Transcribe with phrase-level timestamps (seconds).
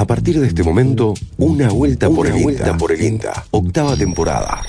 [0.00, 3.44] A partir de este momento, una vuelta por el vuelta por el INTA.
[3.50, 4.62] Octava temporada.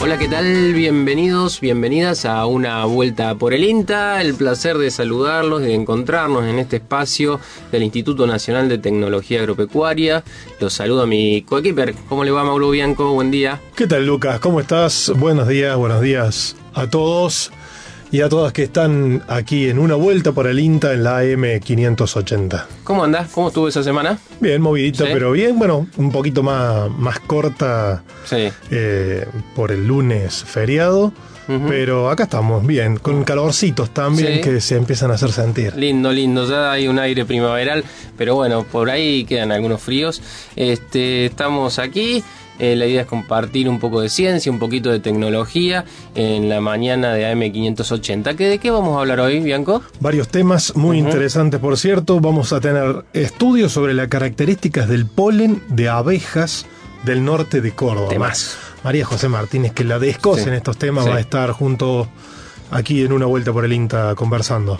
[0.00, 0.72] Hola, ¿qué tal?
[0.72, 4.22] Bienvenidos, bienvenidas a una vuelta por el INTA.
[4.22, 7.38] El placer de saludarlos y de encontrarnos en este espacio
[7.70, 10.24] del Instituto Nacional de Tecnología Agropecuaria.
[10.58, 11.94] Los saludo a mi coequiper.
[12.08, 13.12] ¿Cómo le va, Mauro Bianco?
[13.12, 13.60] Buen día.
[13.76, 14.40] ¿Qué tal, Lucas?
[14.40, 15.12] ¿Cómo estás?
[15.14, 17.52] Buenos días, buenos días a todos
[18.14, 22.64] y a todas que están aquí en una vuelta por el INTA en la AM580.
[22.84, 23.28] ¿Cómo andás?
[23.32, 24.18] ¿Cómo estuvo esa semana?
[24.38, 25.10] Bien, movidita, Sí.
[25.12, 28.50] pero bien, bueno, un poquito más, más corta Sí.
[28.70, 31.12] eh, por el lunes feriado,
[31.68, 34.40] pero acá estamos, bien, con calorcitos también Sí.
[34.42, 35.74] que se empiezan a hacer sentir.
[35.76, 37.82] Lindo, lindo, ya hay un aire primaveral,
[38.16, 40.22] pero bueno, por ahí quedan algunos fríos.
[40.54, 42.22] Este, estamos aquí.
[42.58, 46.60] Eh, la idea es compartir un poco de ciencia, un poquito de tecnología en la
[46.60, 48.36] mañana de AM580.
[48.36, 49.82] ¿Que ¿De qué vamos a hablar hoy, Bianco?
[50.00, 52.20] Varios temas muy interesantes, por cierto.
[52.20, 56.66] Vamos a tener estudios sobre las características del polen de abejas
[57.04, 58.08] del norte de Córdoba.
[58.08, 58.56] Temazo.
[58.84, 60.48] María José Martínez, que la descoce Sí.
[60.48, 61.10] en estos temas, Sí.
[61.10, 62.06] va a estar junto
[62.70, 64.78] aquí en una vuelta por el INTA conversando.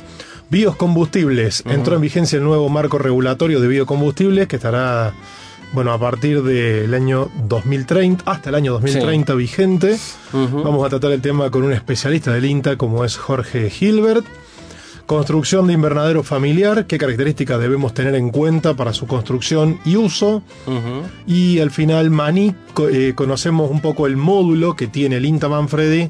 [0.50, 1.62] Biocombustibles.
[1.66, 5.12] Entró en vigencia el nuevo marco regulatorio de biocombustibles que estará,
[5.74, 9.98] bueno, a partir del año 2030, hasta el año 2030 vigente.
[10.32, 14.24] Vamos a tratar el tema con un especialista del INTA como es Jorge Hilbert.
[15.06, 20.42] Construcción de invernadero familiar, qué características debemos tener en cuenta para su construcción y uso.
[21.26, 22.54] Y al final, Maní,
[22.90, 26.08] eh, conocemos un poco el módulo que tiene el INTA Manfredi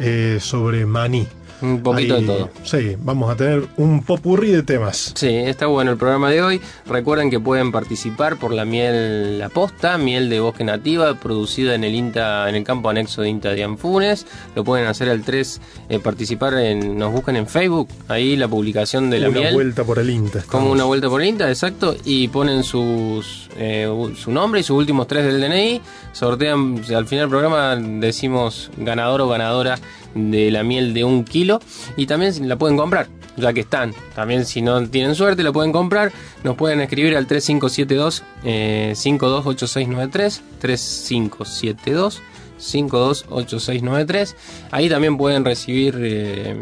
[0.00, 1.28] eh, sobre Maní.
[1.64, 2.50] Un poquito Ahí, de todo.
[2.62, 5.12] Sí, vamos a tener un popurrí de temas.
[5.14, 6.60] Sí, está bueno el programa de hoy.
[6.86, 11.84] Recuerden que pueden participar por la miel La Posta, miel de bosque nativa, producida en
[11.84, 14.26] el INTA, en el campo anexo de INTA de Anfunes.
[14.54, 19.08] Lo pueden hacer al 3, eh, participar en, nos buscan en Facebook, ahí la publicación
[19.08, 19.54] de la una miel.
[19.54, 20.40] vuelta por el INTA.
[20.40, 20.72] Como estamos.
[20.72, 25.06] una vuelta por el INTA, exacto, y ponen sus eh, su nombre y sus últimos
[25.06, 25.80] tres del DNI.
[26.12, 29.78] Sortean, al final del programa decimos ganador o ganadora
[30.14, 31.60] de la miel de un kilo
[31.96, 33.94] y también la pueden comprar, ya que están.
[34.14, 36.12] También si no tienen suerte la pueden comprar.
[36.42, 42.22] Nos pueden escribir al 3572 eh, 528693 3572
[42.58, 44.36] 528693.
[44.70, 46.60] Ahí también pueden recibir eh,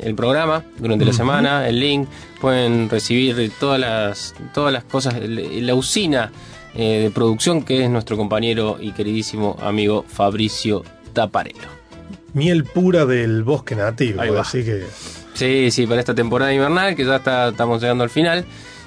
[0.00, 2.08] el programa durante la semana, el link,
[2.40, 6.32] pueden recibir todas las, todas las cosas, la usina
[6.74, 11.77] eh, de producción que es nuestro compañero y queridísimo amigo Fabricio Taparelo.
[12.34, 14.20] Miel pura del bosque nativo.
[14.38, 14.84] Así que
[15.38, 18.44] Sí, sí, para esta temporada invernal que ya está, estamos llegando al final.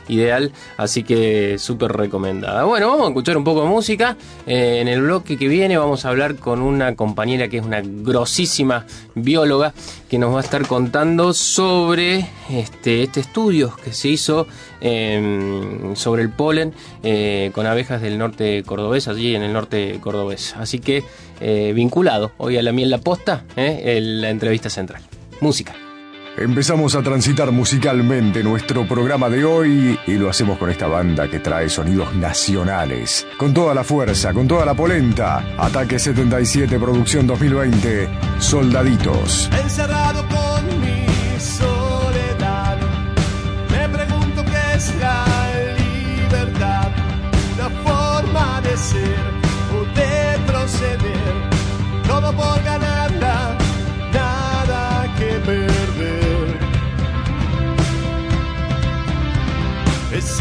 [0.10, 2.66] Ideal, así que súper recomendada.
[2.66, 4.18] Bueno, vamos a escuchar un poco de música.
[4.46, 7.82] Eh, en el bloque que viene vamos a hablar con una compañera que es una
[7.82, 8.86] grosísima
[9.16, 9.74] bióloga
[10.10, 14.48] que nos va a estar contando sobre este, este estudio que se hizo
[14.82, 16.74] eh, sobre el polen
[17.04, 20.54] eh, con abejas del norte cordobés, allí en el norte cordobés.
[20.58, 21.06] Así que
[21.42, 25.02] eh, vinculado hoy a la miel la posta, eh, en la entrevista central.
[25.42, 25.74] Música.
[26.38, 31.40] Empezamos a transitar musicalmente nuestro programa de hoy y lo hacemos con esta banda que
[31.40, 33.28] trae sonidos nacionales.
[33.38, 35.44] Con toda la fuerza, con toda la polenta.
[35.58, 38.08] Ataque 77, producción 2020.
[38.40, 39.50] Soldaditos.
[39.62, 40.51] Encerrado con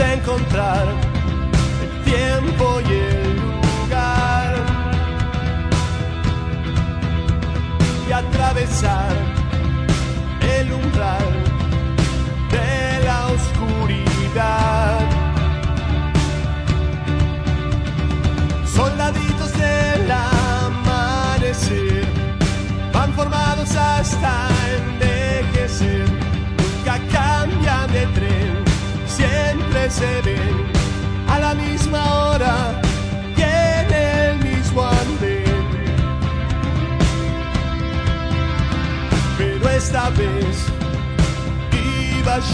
[0.00, 0.86] Encontrar
[1.82, 3.09] el tiempo y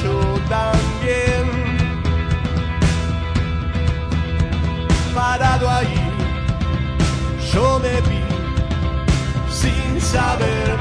[0.03, 1.45] yo también.
[5.15, 6.11] Parado ahí,
[7.53, 8.23] yo me vi
[9.51, 10.76] sin saber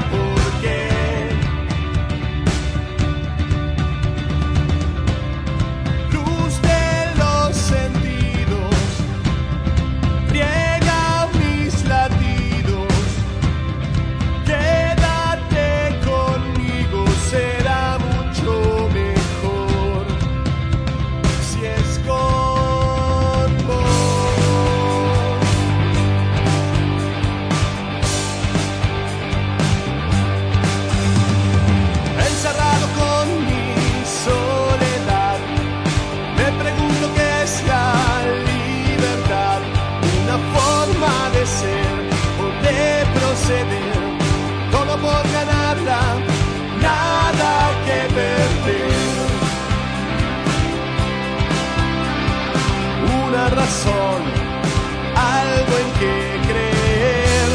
[55.16, 57.50] algo en que creer.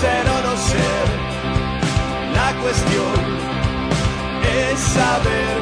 [0.00, 1.06] Ser o no ser,
[2.34, 3.14] la cuestión
[4.42, 5.59] es saber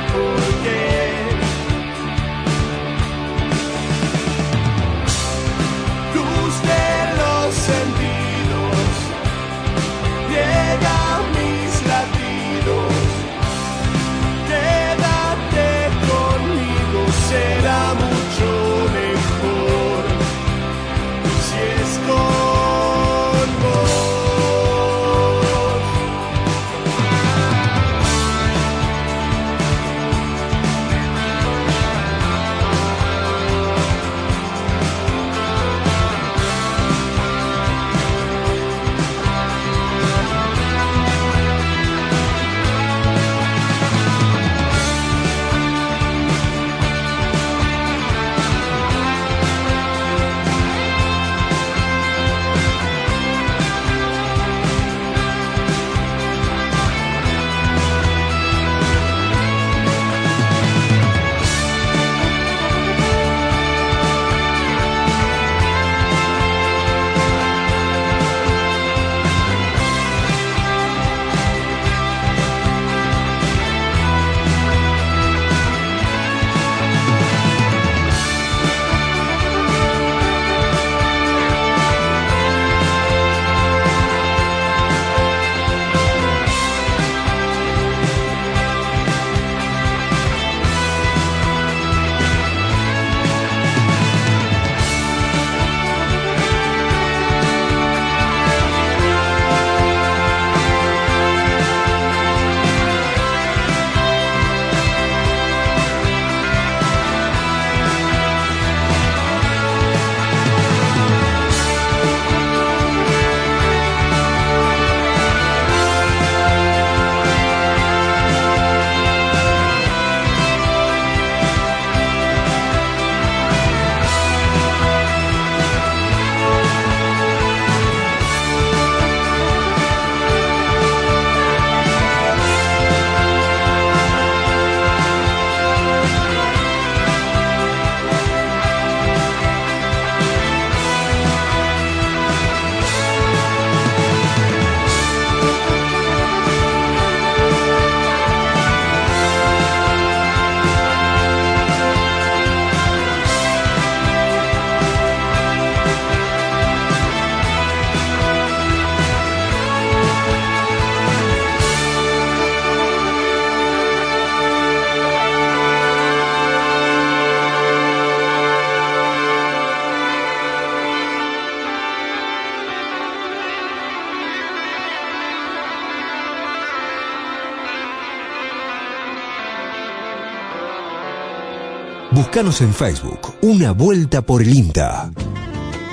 [182.39, 185.11] Búscanos en Facebook, Una Vuelta por el INTA.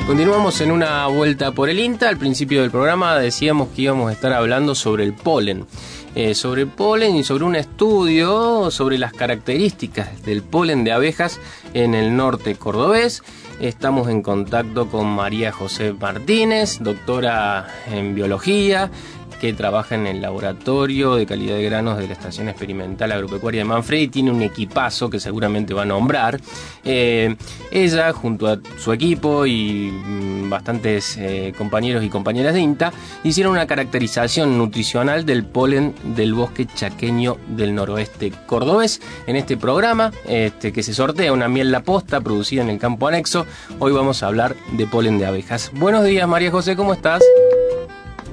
[0.05, 2.07] Continuamos en una vuelta por el INTA.
[2.07, 5.65] Al principio del programa decíamos que íbamos a estar hablando sobre el polen.
[6.13, 11.39] Eh, sobre el polen y sobre un estudio sobre las características del polen de abejas
[11.73, 13.23] en el norte cordobés.
[13.59, 18.91] Estamos en contacto con María José Martínez, doctora en biología,
[19.39, 23.65] que trabaja en el laboratorio de calidad de granos de la Estación Experimental Agropecuaria de
[23.65, 26.39] Manfredi tiene un equipazo que seguramente va a nombrar.
[26.83, 27.35] Eh,
[27.71, 33.53] ella, junto a su equipo y mm, bastantes eh, compañeros y compañeras de INTA, hicieron
[33.53, 39.01] una caracterización nutricional del polen del bosque chaqueño del noroeste cordobés.
[39.27, 43.07] En este programa, este, que se sortea una miel la posta producida en el campo
[43.07, 43.45] anexo,
[43.79, 45.71] hoy vamos a hablar de polen de abejas.
[45.73, 47.21] Buenos días, María José, ¿cómo estás?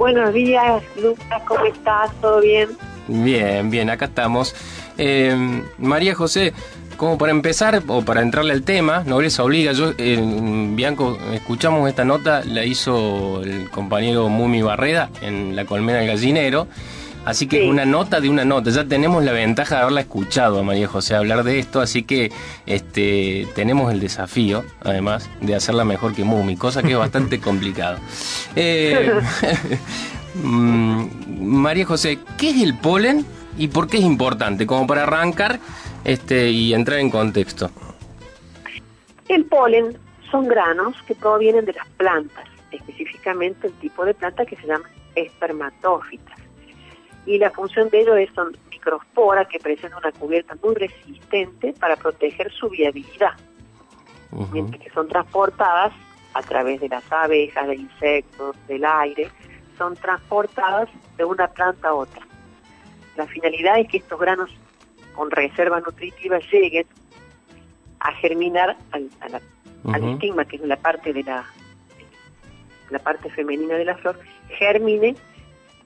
[0.02, 2.10] Buenos días, Lucas, ¿cómo estás?
[2.20, 2.70] ¿Todo bien?
[3.06, 4.52] Bien, bien, acá estamos.
[4.98, 6.52] Eh, María José,
[6.96, 10.20] como para empezar o para entrarle al tema, Nobleza Obliga, yo, eh,
[10.74, 16.66] Bianco, escuchamos esta nota, la hizo el compañero Mumi Barreda en La Colmena del Gallinero.
[17.24, 17.68] Así que Sí.
[17.68, 18.70] una nota de una nota.
[18.70, 22.32] Ya tenemos la ventaja de haberla escuchado a María José hablar de esto, así que
[22.66, 27.98] este tenemos el desafío, además, de hacerla mejor que Mumi, cosa que es bastante complicado.
[28.56, 29.12] Eh,
[30.34, 31.04] mm,
[31.38, 33.24] María José, ¿qué es el polen
[33.56, 34.66] y por qué es importante?
[34.66, 35.60] Como para arrancar
[36.04, 37.70] este y entrar en contexto.
[39.28, 39.96] El polen
[40.30, 44.88] son granos que provienen de las plantas, específicamente el tipo de planta que se llama
[45.14, 46.38] espermatófitas.
[47.26, 51.94] Y la función de ellos es, son, microspora que presenta una cubierta muy resistente para
[51.96, 53.32] proteger su viabilidad,
[54.52, 55.92] mientras que son transportadas
[56.34, 59.30] a través de las abejas, de insectos, del aire,
[59.78, 62.22] son transportadas de una planta a otra.
[63.16, 64.50] La finalidad es que estos granos
[65.14, 66.86] con reservas nutritivas lleguen
[68.00, 69.40] a germinar al, a la-
[69.92, 71.44] al estigma, que es la parte de la,
[72.90, 74.18] la parte femenina de la flor,
[74.58, 75.14] germine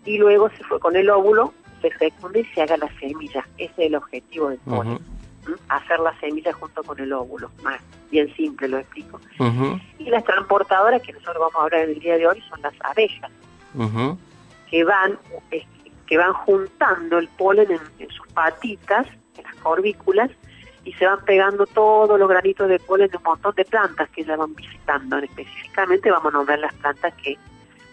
[0.06, 3.46] y luego se fue con el óvulo, se fecunde y se haga la semilla.
[3.58, 4.98] Ese es el objetivo del polen.
[5.68, 7.50] Hacer la semilla junto con el óvulo.
[7.62, 9.20] Más bien simple lo explico.
[9.98, 12.74] Y las transportadoras que nosotros vamos a hablar en el día de hoy son las
[12.80, 13.30] abejas,
[14.70, 15.18] que van,
[16.06, 20.30] que van juntando el polen en, en sus patitas, en las corbículas,
[20.84, 24.24] y se van pegando todos los granitos de polen de un montón de plantas que
[24.24, 25.18] ya van visitando.
[25.18, 27.36] Específicamente vamos a nombrar las plantas que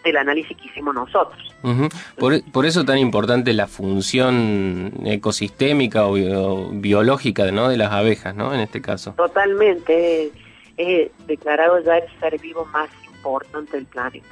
[0.04, 1.42] del análisis que hicimos nosotros.
[1.64, 1.88] Ujú.
[2.18, 7.70] Por, por eso tan importante la función ecosistémica o bio- biológica ¿no?
[7.70, 8.54] de las abejas, ¿no?
[8.54, 9.14] En este caso.
[9.16, 10.32] Totalmente, es,
[10.78, 14.28] es declarado ya el ser vivo más importante del planeta.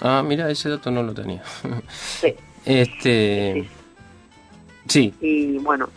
[0.00, 1.42] Ah, mira, ese dato no lo tenía.
[1.90, 2.34] Sí.
[2.64, 3.64] Este,
[4.88, 5.88] sí, y bueno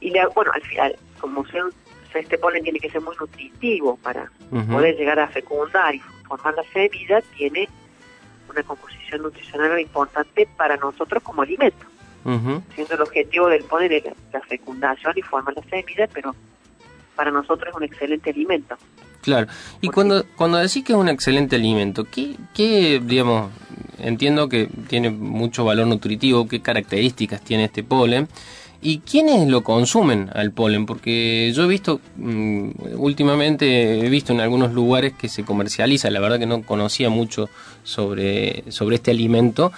[0.00, 1.64] y le- bueno al final como sea
[2.14, 4.30] este polen tiene que ser muy nutritivo para
[4.70, 7.68] poder llegar a fecundar y formar la semilla tiene
[8.54, 11.86] una composición nutricional importante para nosotros como alimento
[12.24, 12.62] Ujú.
[12.74, 16.34] siendo el objetivo del polen es la, la fecundación y formar la semilla pero
[17.16, 18.76] para nosotros es un excelente alimento
[19.22, 19.46] Claro.
[19.80, 23.50] Y Porque- cuando, cuando decís que es un excelente alimento, ¿qué, qué, digamos,
[23.98, 28.28] entiendo que tiene mucho valor nutritivo, qué características tiene este polen?
[28.82, 30.84] ¿Y quiénes lo consumen al polen?
[30.84, 32.68] Porque yo he visto, mm,
[32.98, 37.48] últimamente he visto en algunos lugares que se comercializa, la verdad que no conocía mucho
[37.84, 39.70] sobre, sobre este alimento,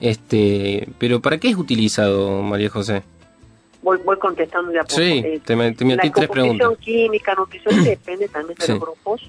[0.00, 3.02] este, pero ¿para qué es utilizado, María José?
[3.82, 6.56] voy, voy contestando de a poco Sí, Eh, te, me- te metí la tres composición
[6.58, 6.78] preguntas.
[6.84, 8.72] química, nutrición depende también de Sí.
[8.72, 9.22] los grupos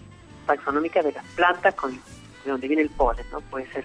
[0.48, 3.42] taxonómicos de las plantas con, de donde viene el polen, ¿no?
[3.42, 3.84] Puede ser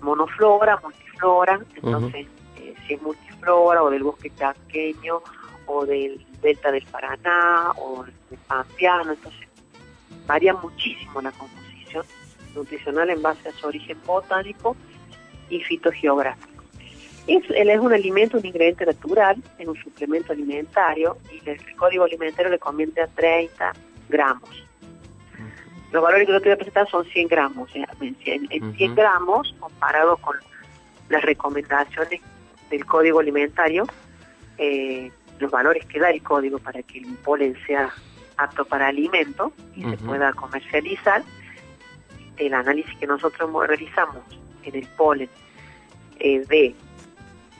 [0.00, 2.26] monoflora, multiflora, entonces
[2.58, 5.20] eh, si es multiflora o del bosque chaqueño
[5.66, 9.46] o del delta del Paraná o del Pampeano, entonces
[10.26, 12.04] varía muchísimo la composición
[12.56, 14.76] nutricional en base a su origen botánico
[15.48, 16.64] y fitogeográfico.
[17.26, 22.04] Es, él es un alimento, un ingrediente natural, es un suplemento alimentario y el, código
[22.04, 23.72] alimentario le conviene a 30
[24.08, 24.48] gramos.
[25.92, 27.70] Los valores que yo te voy a presentar son 100 gramos.
[27.74, 27.84] en,
[28.18, 29.00] cien- en 100 Ujú.
[29.00, 30.36] gramos, comparado con
[31.08, 32.20] las recomendaciones
[32.70, 33.86] del código alimentario,
[34.58, 37.90] eh, los valores que da el código para que el polen sea
[38.36, 41.22] apto para alimento y se pueda comercializar,
[42.38, 44.18] el análisis que nosotros mo- realizamos
[44.64, 45.28] en el polen
[46.18, 46.74] eh, de,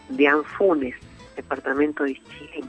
[0.08, 0.94] de Anfunes,
[1.36, 2.64] departamento de Chile,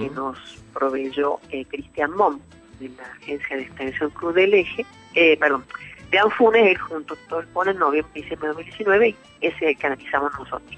[0.00, 0.38] que nos
[0.74, 2.38] proveyó eh, Cristian Mom,
[2.80, 4.84] de la Agencia de Extensión Cruz del Eje,
[5.14, 5.64] eh, perdón,
[6.10, 9.62] de Anfunes, él junto el polen en noviembre y diciembre de 2019, y ese es
[9.62, 10.76] el que analizamos nosotros,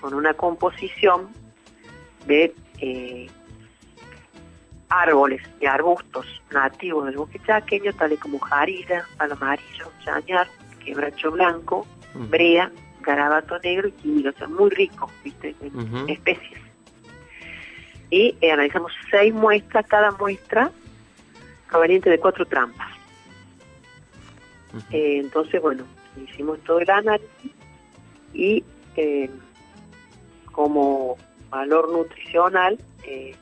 [0.00, 1.28] con una composición
[2.26, 2.54] de
[4.92, 10.46] árboles y arbustos nativos del bosque chaqueño, tales como jarilla, palo amarillo, chañar,
[10.84, 11.86] quebracho blanco,
[12.28, 12.70] brea,
[13.00, 15.54] garabato negro y quimilo, o sea, muy rico, ¿viste?
[15.60, 16.60] En especies.
[18.10, 20.70] Y eh, analizamos seis muestras, cada muestra
[21.70, 22.92] proveniente de cuatro trampas.
[24.90, 25.84] Eh, entonces, bueno,
[26.16, 27.52] hicimos todo el análisis
[28.34, 28.62] y
[28.96, 29.30] eh,
[30.52, 31.16] como
[31.50, 33.34] valor nutricional, eh,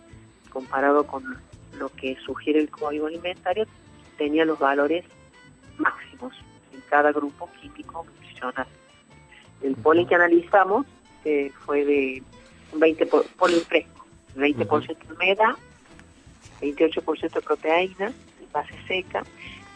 [0.50, 1.38] comparado con
[1.78, 3.66] lo que sugiere el código alimentario,
[4.18, 5.04] tenía los valores
[5.78, 6.34] máximos
[6.74, 8.66] en cada grupo químico nutricional.
[9.62, 10.86] El polen que analizamos
[11.24, 12.22] eh, fue de
[12.72, 15.54] un 20% por, polen fresco, 20% de humedad,
[16.60, 18.12] 28% de proteína,
[18.52, 19.22] base seca,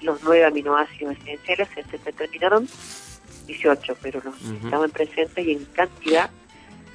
[0.02, 2.69] los nueve aminoácidos esenciales se determinaron
[3.47, 4.66] 18, pero los Ujú.
[4.66, 6.31] estaban presentes y en cantidad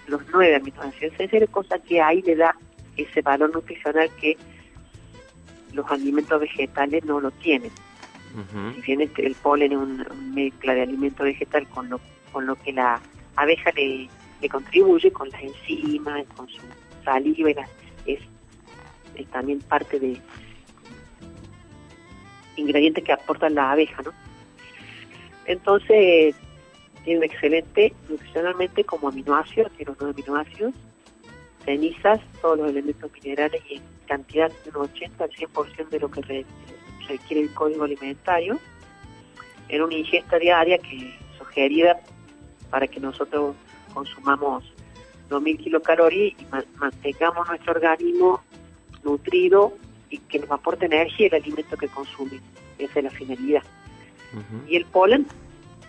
[0.08, 2.56] los nueve aminoácidos esenciales, cosa que ahí le da
[3.04, 4.38] ese valor nutricional que
[5.74, 7.72] los alimentos vegetales no lo tienen.
[8.76, 12.00] Si bien el polen es un- una mezcla de alimento vegetal con lo,
[12.32, 13.00] con lo que la
[13.36, 14.08] abeja le,
[14.42, 16.62] le contribuye, con las enzimas, con su
[17.04, 17.70] saliva, y las-
[18.06, 18.20] es,
[19.16, 20.18] es también parte de
[22.56, 24.12] ingredientes que aportan la abeja, ¿no?
[25.46, 26.36] Entonces,
[27.04, 30.74] tiene un excelente nutricionalmente como aminoácidos, tiene aminoácidos,
[31.70, 36.10] cenizas, todos los elementos minerales y en cantidad de un 80 al 100% de lo
[36.10, 36.46] que re-
[37.08, 38.60] requiere el código alimentario,
[39.68, 42.00] en una ingesta diaria que sugerida
[42.72, 43.56] para que nosotros
[43.94, 44.64] consumamos
[45.30, 48.42] 2.000 kilocalorías y ma- mantengamos nuestro organismo
[49.04, 49.74] nutrido
[50.10, 52.40] y que nos aporte energía el alimento que consume.
[52.80, 53.62] Esa es la finalidad.
[54.68, 55.28] Y el polen,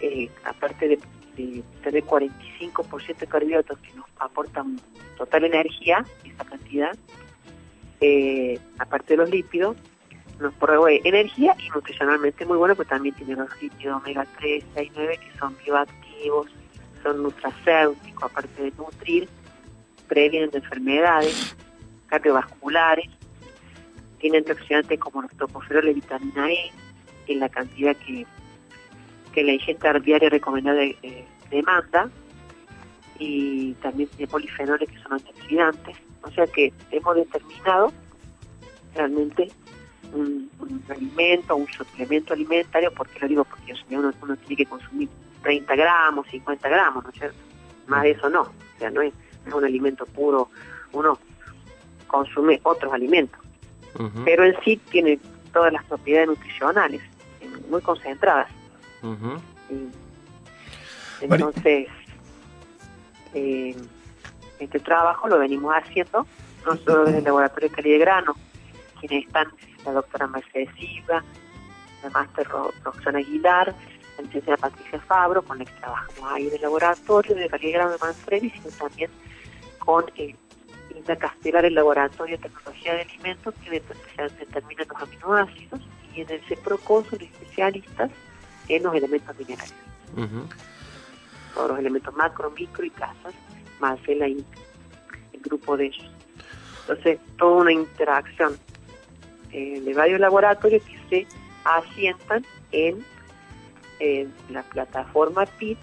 [0.02, 0.99] eh, aparte de,
[1.47, 4.80] de tener 45% de carbohidratos que nos aportan
[5.16, 6.97] total energía, esa cantidad,
[8.00, 9.76] eh, aparte de los lípidos,
[10.40, 14.92] nos provee energía y nutricionalmente muy bueno, pues también tiene los lípidos omega 3, 6,
[14.94, 16.47] 9 que son bioactivos,
[17.02, 19.28] son nutracéuticos, aparte de nutrir,
[20.09, 21.54] previenen de enfermedades
[22.06, 23.09] cardiovasculares,
[24.18, 26.73] tiene antioxidantes como los tocoferoles y vitamina E,
[27.28, 28.26] en la cantidad que,
[29.32, 32.11] que la ingesta diaria recomendada eh, demanda,
[33.19, 37.92] y también tiene polifenoles que son antioxidantes, o sea que hemos determinado
[38.95, 39.50] realmente
[40.12, 43.45] un, un alimento, un suplemento alimentario, ¿por qué lo digo?
[43.45, 45.09] Porque uno, uno tiene que consumir
[45.42, 47.38] 30 gramos, 50 gramos, ¿no es cierto?
[47.87, 49.12] Más de eso no, o sea, no es,
[49.45, 50.49] no es un alimento puro,
[50.92, 51.19] uno
[52.07, 53.40] consume otros alimentos,
[54.25, 55.19] pero en sí tiene
[55.52, 57.02] todas las propiedades nutricionales,
[57.69, 58.49] muy concentradas.
[59.71, 59.88] Y
[61.20, 61.88] Entonces,
[63.34, 63.76] eh,
[64.58, 66.26] este trabajo lo venimos haciendo
[66.64, 68.34] nosotros desde el Laboratorio de Calidad de Grano,
[69.00, 69.48] quienes están
[69.84, 71.22] la doctora Mercedes Silva,
[72.02, 73.74] la máster Ro- Roxana Aguilar,
[74.18, 77.72] la licenciada Patricia Fabro, con la que trabajamos ahí en el laboratorio de Calidad de
[77.72, 79.10] Grano de Manfredi, sino también
[79.78, 80.34] con eh,
[80.94, 85.80] Linda Castelar, el Laboratorio de Tecnología de Alimentos, que det- se determinan los aminoácidos,
[86.14, 88.11] y en el CEPROCON son especialistas
[88.68, 89.72] en los elementos minerales.
[91.54, 93.34] Todos los elementos macro, micro y trazas,
[93.80, 94.44] Marcela y
[95.32, 96.10] el grupo de ellos.
[96.82, 98.56] Entonces, toda una interacción
[99.50, 101.26] de varios laboratorios que se
[101.64, 103.04] asientan en,
[104.48, 105.78] la plataforma PIT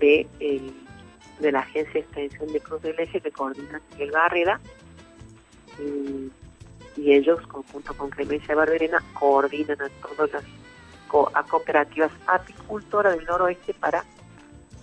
[0.00, 0.74] de, el-
[1.38, 4.60] de la Agencia de Extensión de Cruz del Eje que coordina Miguel Barrera
[6.96, 10.44] y, ellos, conjunto con Clemencia Barberena, coordinan a todas las
[11.08, 14.04] cooperativas apicultoras del noroeste para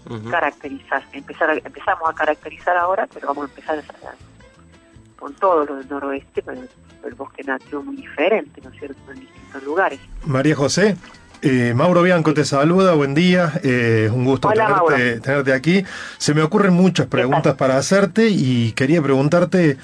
[0.10, 0.30] Ujú.
[0.30, 4.16] caracterizar, empezar a- empezamos a caracterizar ahora, pero vamos a empezar a-
[5.20, 6.62] con todo lo del noroeste, pero
[7.08, 10.00] el bosque nativo muy diferente, ¿no es cierto?, en distintos lugares.
[10.26, 10.98] María José,
[11.42, 15.86] eh, Mauro Bianco te saluda, buen día, eh, un gusto Hola, tenerte, tenerte aquí.
[16.18, 19.78] Se me ocurren muchas preguntas para hacerte y quería preguntarte,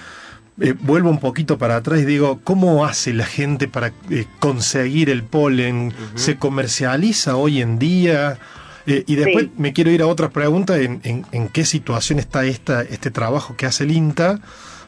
[0.61, 5.09] eh, vuelvo un poquito para atrás y digo, ¿cómo hace la gente para eh, conseguir
[5.09, 5.93] el polen?
[6.15, 8.37] ¿Se comercializa hoy en día?
[8.87, 9.51] Eh, y después Sí.
[9.57, 13.55] me quiero ir a otras preguntas, en, en- en qué situación está esta, este trabajo
[13.57, 14.39] que hace el INTA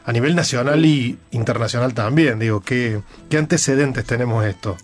[0.04, 2.38] a nivel nacional y internacional también.
[2.38, 3.00] Digo, ¿qué,
[3.30, 4.76] qué antecedentes tenemos esto?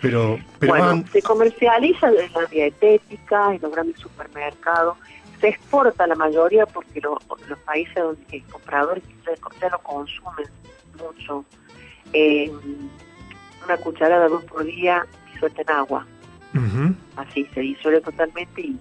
[0.00, 4.98] Pero, pero bueno, van- se comercializa en la dietética, en los grandes supermercados,
[5.40, 9.02] se exporta la mayoría porque lo- los países donde compradores
[9.60, 10.46] ya lo consumen
[10.98, 11.44] mucho.
[12.12, 12.52] Eh,
[13.64, 16.06] una cucharada dos por día disuelta en agua.
[17.16, 18.78] Así se disuelve totalmente y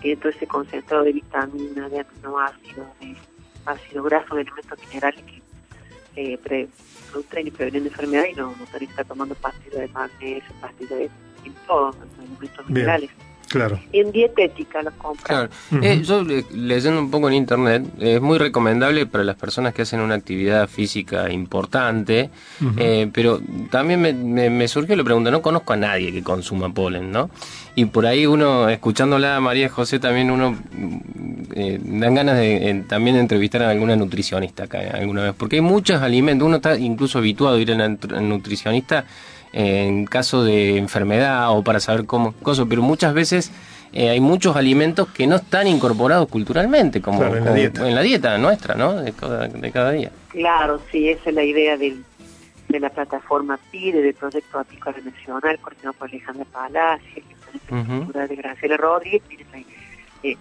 [0.00, 3.16] tiene todo ese concentrado de vitaminas, de aminoácidos, de
[3.66, 5.42] ácidos grasos, de elementos minerales que
[6.34, 6.68] eh, pre-
[7.46, 11.10] y previenen enfermedades y no, no estar tomando pastillas de magnesio, pastillas de
[11.44, 12.74] en todo, en elementos Bien.
[12.74, 13.10] minerales.
[13.48, 13.78] Claro.
[13.92, 15.48] Y en dietética los compran.
[15.70, 15.84] Claro.
[15.84, 19.82] Eh, yo le- leyendo un poco en internet, es muy recomendable para las personas que
[19.82, 22.30] hacen una actividad física importante,
[22.76, 26.72] eh, pero también me, me- me surgió la pregunta, no conozco a nadie que consuma
[26.74, 27.30] polen, ¿no?
[27.76, 30.96] Y por ahí uno, escuchándola a María José, también uno mm,
[31.54, 35.56] eh, dan ganas de eh, también de entrevistar a alguna nutricionista acá alguna vez, porque
[35.56, 39.04] hay muchos alimentos, uno está incluso habituado a ir a al nutricionista
[39.58, 43.50] en caso de enfermedad o para saber cómo, cosas, pero muchas veces
[43.92, 47.88] eh, hay muchos alimentos que no están incorporados culturalmente, como, Claro, en la como- dieta.
[47.88, 48.94] en la dieta nuestra, ¿no?
[49.00, 50.10] De cada, de cada día.
[50.28, 52.04] Claro, sí, esa es la idea del,
[52.68, 58.04] de la plataforma PIDE, del proyecto apícola nacional, coordinado por Alejandra Palacio, el Ministerio Ujú.
[58.04, 59.22] Cultural de Graciela Rodríguez,
[60.22, 60.36] eh,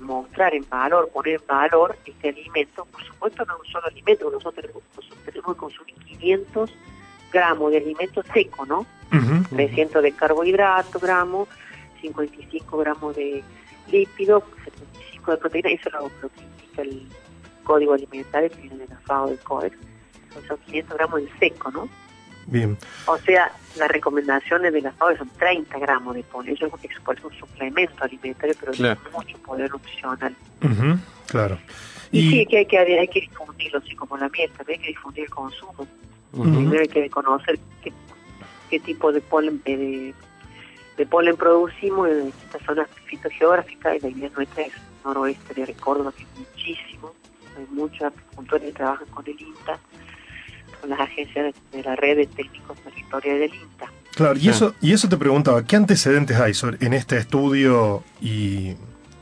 [0.00, 2.86] mostrar en valor, poner en valor este alimento.
[2.90, 6.70] Por supuesto, no es un solo alimento, nosotros tenemos, nosotros tenemos que consumir 500
[7.32, 8.80] gramos de alimento seco, ¿no?
[9.12, 9.44] Ujú.
[9.56, 11.48] 300 de carbohidratos gramos,
[12.00, 13.42] 55 gramos de
[13.90, 17.08] lípido, 75 de proteína, eso es lo, lo que indica el
[17.64, 19.38] código alimentario que viene de la FAO del.
[19.38, 21.88] Entonces, son 500 gramos en seco, ¿no?
[22.46, 22.76] Bien.
[23.06, 26.54] O sea, las recomendaciones de la FAO son 30 gramos de polen.
[26.54, 26.72] Eso es
[27.24, 29.00] un suplemento alimentario, pero Claro.
[29.00, 30.34] tiene mucho poder nutricional.
[30.62, 30.98] Ujú.
[31.26, 31.58] Claro.
[32.10, 34.92] Y, sí, que hay, que hay que difundirlo, así como la miel, también hay que
[34.92, 35.86] difundir el consumo.
[36.32, 36.42] Ujú.
[36.44, 37.92] Primero hay que conocer qué,
[38.70, 40.14] qué tipo de polen de,
[40.96, 44.72] de polen producimos en distintas zonas fitogeográficas y la idea nuestra es
[45.04, 47.12] noroeste de Córdoba, que es muchísimo.
[47.58, 49.78] Hay muchos apicultores que trabajan con el INTA,
[50.80, 53.86] con las agencias de, de la red de técnicos territoriales del INTA.
[54.14, 54.48] Claro, y Sí.
[54.50, 58.74] eso, y eso te preguntaba, ¿qué antecedentes hay sobre- en este estudio y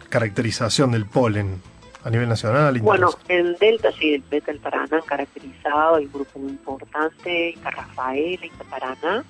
[0.09, 1.61] caracterización del polen
[2.05, 2.79] a nivel nacional?
[2.81, 7.71] Bueno, el Delta, sí, el Delta del Paraná, caracterizado, hay un grupo muy importante, Inta
[7.71, 9.25] Rafael, Inta Paraná,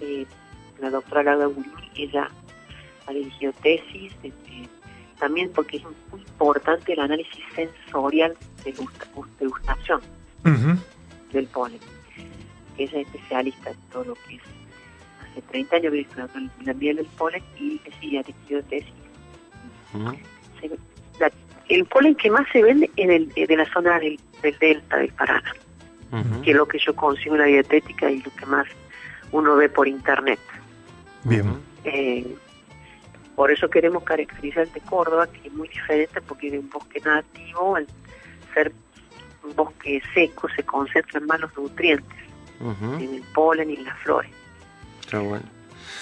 [0.00, 0.26] eh,
[0.80, 2.30] la doctora Laura Gurini, ella
[3.06, 4.68] ha dirigido tesis, este,
[5.18, 9.06] también porque es muy importante el análisis sensorial de gusta-
[9.38, 10.00] degustación
[10.44, 10.78] Ujú.
[11.32, 11.80] del polen.
[12.78, 14.42] Ella es especialista en todo lo que es,
[15.30, 18.92] hace 30 años viene estudiando la miel del polen y sí, ha dirigido tesis
[19.92, 20.12] Ujú.
[20.60, 20.68] se-
[21.20, 21.30] la-
[21.68, 24.98] el polen que más se vende es del- eh, de la zona del, del delta
[24.98, 25.52] del Paraná,
[26.42, 28.66] que es lo que yo consigo en la dietética y lo que más
[29.32, 30.38] uno ve por internet.
[31.24, 31.58] Bien.
[31.84, 32.34] Eh,
[33.34, 37.76] por eso queremos caracterizar de Córdoba, que es muy diferente porque es un bosque nativo,
[37.76, 37.86] al
[38.52, 38.72] ser
[39.42, 42.18] un bosque seco se concentran más los nutrientes
[42.60, 42.94] Ujú.
[42.94, 44.30] en el polen y en las flores.
[45.00, 45.44] Está bueno.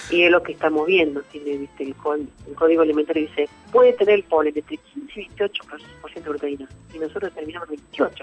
[0.09, 1.83] Y es lo que estamos viendo, tiene ¿viste?
[1.83, 6.99] El, código alimentario dice, puede tener el polen entre 15 y 28% de proteína, y
[6.99, 8.13] nosotros determinamos 28%.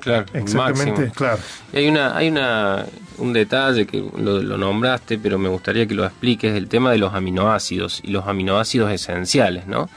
[0.00, 1.12] Claro, Exactamente, máximo.
[1.14, 1.38] claro.
[1.72, 2.86] Y hay una, hay una,
[3.18, 6.98] un detalle que lo, lo nombraste, pero me gustaría que lo expliques, el tema de
[6.98, 9.88] los aminoácidos y los aminoácidos esenciales, ¿no?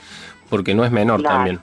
[0.49, 1.35] Porque no es menor Claro.
[1.35, 1.59] también.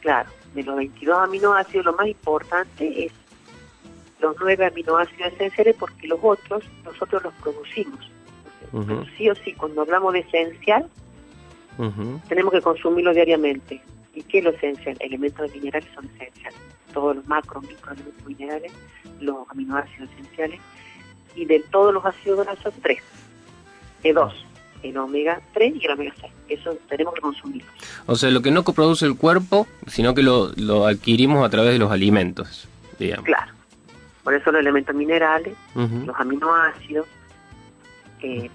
[0.00, 3.12] Claro, de los 22 aminoácidos, lo más importante es
[4.20, 8.10] los 9 aminoácidos esenciales porque los otros nosotros los producimos.
[8.72, 10.86] Pero sí o sí, cuando hablamos de esencial,
[12.28, 13.80] tenemos que consumirlo diariamente.
[14.14, 14.96] ¿Y qué es lo esencial?
[15.00, 16.58] Elementos minerales son esenciales.
[16.92, 18.72] Todos los macro, microelementos minerales,
[19.20, 20.60] los aminoácidos esenciales.
[21.34, 23.02] Y de todos los ácidos grasos, tres.
[24.02, 24.34] De dos.
[24.82, 26.32] El omega 3 y el omega 6.
[26.48, 27.70] Eso tenemos que consumirlo.
[28.06, 31.72] O sea, lo que no produce el cuerpo, sino que lo, lo adquirimos a través
[31.72, 32.66] de los alimentos,
[32.98, 33.26] digamos.
[33.26, 33.59] Claro.
[34.30, 37.04] Por eso los elementos minerales, los aminoácidos
[38.22, 38.48] eh,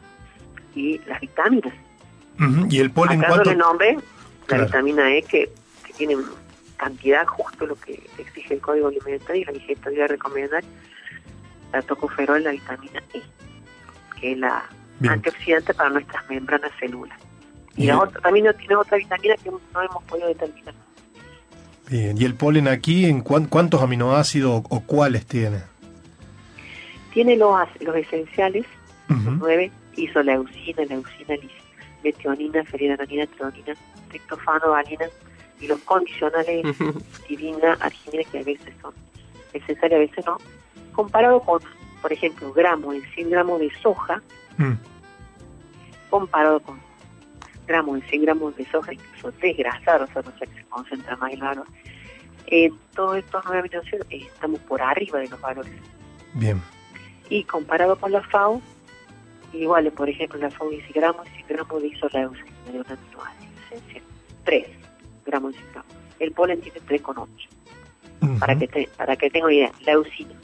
[0.74, 1.74] y las vitaminas.
[2.70, 3.54] ¿Y el polen Acá cuánto?
[3.56, 4.02] nombre, la
[4.48, 4.66] Claro.
[4.68, 5.52] vitamina E que,
[5.86, 6.16] que tiene
[6.78, 10.64] cantidad justo lo que exige el código alimentario y la digestividad recomendar,
[11.74, 13.22] la tocoferol, la vitamina E,
[14.22, 14.64] que es la
[15.02, 15.12] Bien.
[15.16, 17.22] antioxidante para nuestras membranas celulares.
[17.76, 20.74] Y la otra, también tiene otra vitamina que no hemos podido determinar.
[21.90, 22.18] Bien.
[22.20, 25.60] ¿Y el polen aquí en cuán- cuántos aminoácidos o, o cuáles tiene?
[27.14, 28.66] Tiene los, los esenciales,
[29.08, 31.36] los nueve, isoleucina, leucina,
[32.04, 33.74] metionina, feridanina, treonina,
[34.10, 35.06] triptofano, valina,
[35.62, 37.02] y los condicionales Ujú.
[37.30, 38.94] divina, arginina, que a veces son
[39.54, 40.38] esenciales, a veces no,
[40.92, 41.62] comparado con,
[42.02, 44.22] por ejemplo, gramos en 100 gramos de soja,
[44.58, 44.74] Mm.
[46.10, 46.80] comparado con
[47.66, 51.40] gramos en 100 gramos de soja, incluso desgrasados, o sea, que se concentra más el
[51.40, 51.68] valor,
[52.48, 55.74] en todos estos nueve aminoácidos eh, estamos por arriba de los valores.
[56.34, 56.62] Bien.
[57.30, 58.62] Y comparado con la FAO,
[59.54, 63.52] igual, por ejemplo, la FAO dice gramos y 100 gramos de isoleucina, de un aminoácido
[63.72, 64.04] esencial,
[64.44, 64.68] 3
[65.26, 65.96] gramos y 100 gramos.
[66.20, 67.28] El polen tiene 3,8.
[68.22, 68.40] Ujú.
[68.40, 70.36] para que te, para que tenga una idea, leucina.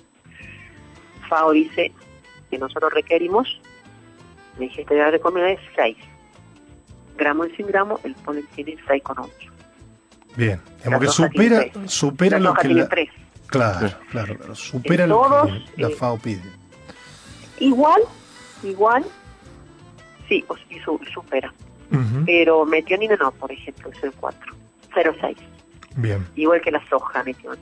[1.29, 1.91] FAO dice
[2.49, 3.61] que nosotros requerimos,
[4.59, 5.97] la ingesta de comida es 6
[7.17, 9.29] gramos en 100 gramos, el polen tiene 6,8.
[10.35, 10.59] Bien.
[10.83, 13.09] Digamos que supera, supera La lo que tiene la, 3.
[13.47, 14.55] Claro, claro, claro.
[14.55, 16.41] Supera lo todos, que la eh, FAO pide.
[17.59, 18.01] Igual,
[18.63, 19.05] igual,
[20.29, 21.53] sí, o sí, su- supera.
[21.91, 22.23] Ujú.
[22.25, 24.55] Pero metionina no, por ejemplo, es el 4,
[24.95, 25.35] 0,6.
[25.97, 26.25] Bien.
[26.35, 27.61] Igual que la soja metionina.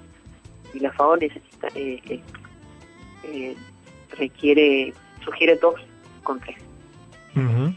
[0.74, 2.22] Y la FAO necesita, eh, eh,
[3.24, 3.56] eh,
[4.18, 4.94] requiere,
[5.26, 5.74] sugiere 2
[6.22, 6.56] con 3.
[7.36, 7.74] Ujú.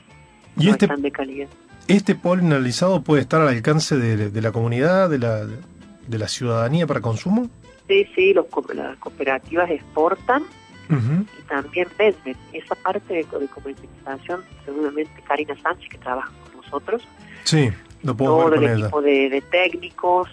[0.58, 1.48] Y no este, están de calidad.
[1.96, 6.28] Este polen analizado puede estar al alcance de, de la comunidad, de la, de la
[6.28, 7.48] ciudadanía para consumo.
[7.88, 10.44] Sí, sí, los, las cooperativas exportan
[10.88, 12.36] y también venden.
[12.52, 17.02] Esa parte de, de comercialización, seguramente Karina Sánchez, que trabaja con nosotros,
[17.44, 17.70] Sí,
[18.02, 18.80] lo puedo todo ver el ella.
[18.86, 20.28] equipo de, de técnicos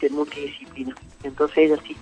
[0.00, 0.94] de multidisciplina.
[1.22, 1.96] Entonces ella sí,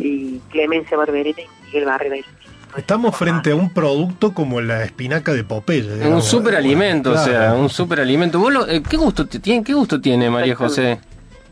[0.00, 2.16] y Clemencia Barberena y Miguel Barrera.
[2.16, 2.28] ellos.
[2.76, 5.82] Estamos frente a un producto como la espinaca de Popeye.
[5.90, 6.24] Un digamos.
[6.26, 7.30] superalimento, o Claro.
[7.30, 8.38] sea, un superalimento.
[8.38, 11.00] ¿Vos lo- eh, ¿qué, gusto te- tiene, ¿Qué gusto tiene, María José,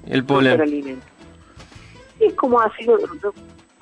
[0.07, 0.53] el polen?
[0.53, 1.07] Superalimento.
[2.21, 3.33] Es como ha sido, yo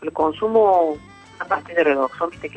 [0.01, 0.97] lo consumo
[1.39, 2.49] a partir de redoxón, viste.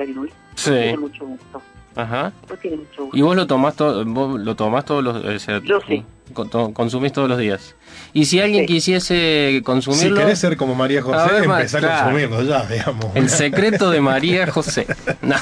[0.55, 0.69] Sí.
[0.71, 1.61] No tiene mucho gusto.
[1.95, 2.31] Ajá.
[2.49, 3.17] No tiene mucho gusto.
[3.17, 5.15] ¿Y vos lo tomás, to- vos lo tomás todos los...
[5.23, 6.03] o sea, Yo sí.
[6.33, 7.75] co- to- consumís todos los días.
[8.13, 8.73] Y si alguien Sí.
[8.73, 12.03] quisiese Si consumirlo, querés ser como María José, ver, empezá a claro.
[12.05, 13.05] consumirlo ya, digamos.
[13.15, 14.87] el secreto de María José.
[15.21, 15.35] No.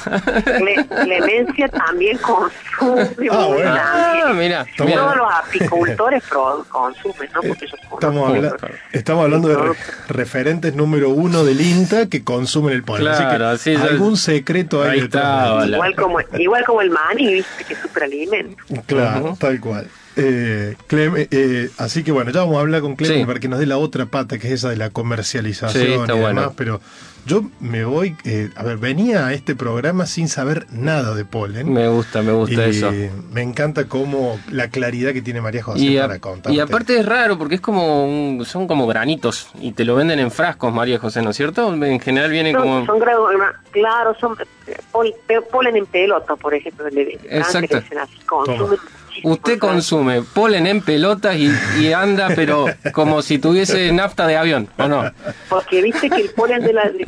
[1.03, 3.75] Clemencia también consume Ah, bueno.
[3.77, 4.65] Ah, mira.
[4.77, 6.23] Todos los apicultores
[6.69, 7.41] consumen, ¿no?
[7.41, 8.55] Porque ellos Estamos, habla-
[8.91, 9.75] estamos hablando de re-
[10.09, 13.05] referentes número uno del INTA que consumen el polen.
[13.05, 15.23] Claro, Así que algún secreto hay Ahí detrás
[15.63, 15.67] está.
[15.67, 18.57] Igual como, igual como el maní, viste, que es superalimento.
[18.87, 19.87] Claro, tal cual.
[20.17, 23.25] Eh, Clem- eh, así que bueno, ya vamos a hablar con Clemen Sí.
[23.25, 25.91] para que nos dé la otra pata, que es esa de la comercialización Sí, y
[25.91, 26.53] demás, bueno.
[26.55, 26.79] pero
[27.25, 31.73] yo me voy, eh, a ver, venía a este programa sin saber nada de polen.
[31.73, 32.91] Me gusta, me gusta y eso.
[33.31, 36.53] me encanta cómo la claridad que tiene María José Y, a- para contar.
[36.53, 40.19] y aparte es raro porque es como un- son como granitos y te lo venden
[40.19, 41.73] en frascos, María José, ¿no es cierto?
[41.73, 42.85] En general viene Son, como...
[42.85, 43.27] son grado-
[43.71, 46.85] claro, son eh, polen en pelota, por ejemplo.
[46.87, 47.75] Exacto.
[47.75, 48.77] le dicen así, consumen.
[49.23, 51.49] Usted consume polen en pelotas y,
[51.79, 55.03] y anda, pero como si tuviese nafta de avión, ¿o no?
[55.49, 57.05] Porque viste que el polen de la, de,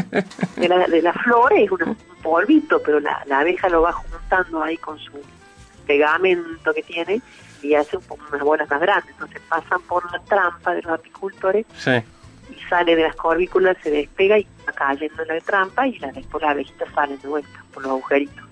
[0.55, 4.63] de la, de la flor es un polvito, pero la, la abeja lo va juntando
[4.63, 5.11] ahí con su
[5.85, 7.21] pegamento que tiene
[7.61, 9.11] y hace un unas bolas más grandes.
[9.11, 11.91] Entonces pasan por la trampa de los apicultores Sí.
[12.55, 16.11] y sale de las corvículas, se despega y va cayendo en la trampa y la,
[16.11, 18.43] después las abejitas salen de vuelta por los agujeritos.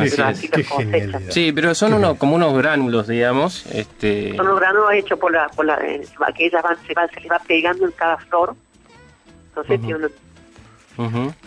[0.00, 1.22] Así las cosechas.
[1.34, 3.66] Sí, pero son unos, como unos gránulos, digamos.
[3.66, 6.02] Este, Son los granos hechos por la, por la eh,
[6.36, 8.54] que ellas van, se, va, se les va pegando en cada flor.
[9.48, 10.08] Entonces tiene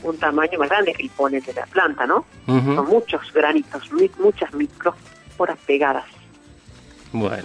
[0.04, 2.26] un, tamaño más grande que el polen de la planta, ¿no?
[2.46, 6.06] Son muchos granitos, mi- muchas microsporas pegadas.
[7.12, 7.44] Bueno.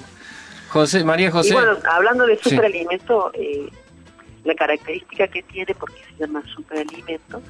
[0.69, 1.51] José, María José.
[1.51, 2.51] Y bueno, hablando de Sí.
[2.51, 3.69] superalimento, eh,
[4.45, 7.43] la característica que tiene, porque se llama superalimento,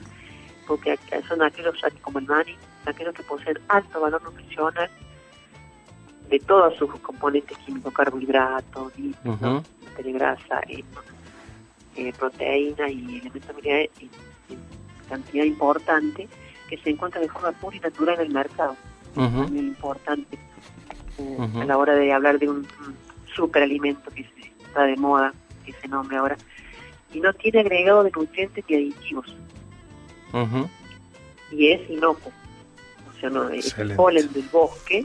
[0.67, 4.91] porque son aquellos como el maní, aquellos que poseen alto valor nutricional
[6.29, 9.65] de todos sus componentes químicos, carbohidratos, lípidos,
[9.99, 10.85] grasa, eh,
[11.97, 14.09] eh, proteína y elementos minerales en,
[14.55, 14.59] en
[15.09, 16.29] cantidad importante
[16.69, 18.77] que se encuentran de forma pura y natural en el mercado.
[19.17, 20.39] Ujú, Muy importante
[21.19, 22.97] eh, a la hora de hablar de un, un
[23.35, 25.35] superalimento que se, está de moda,
[25.67, 26.37] que se nombre ahora,
[27.13, 29.35] y no tiene agregado de nutrientes ni aditivos,
[31.51, 32.33] y es inocuo.
[33.21, 33.97] O sea, no, el Excelente.
[33.97, 35.05] polen del bosque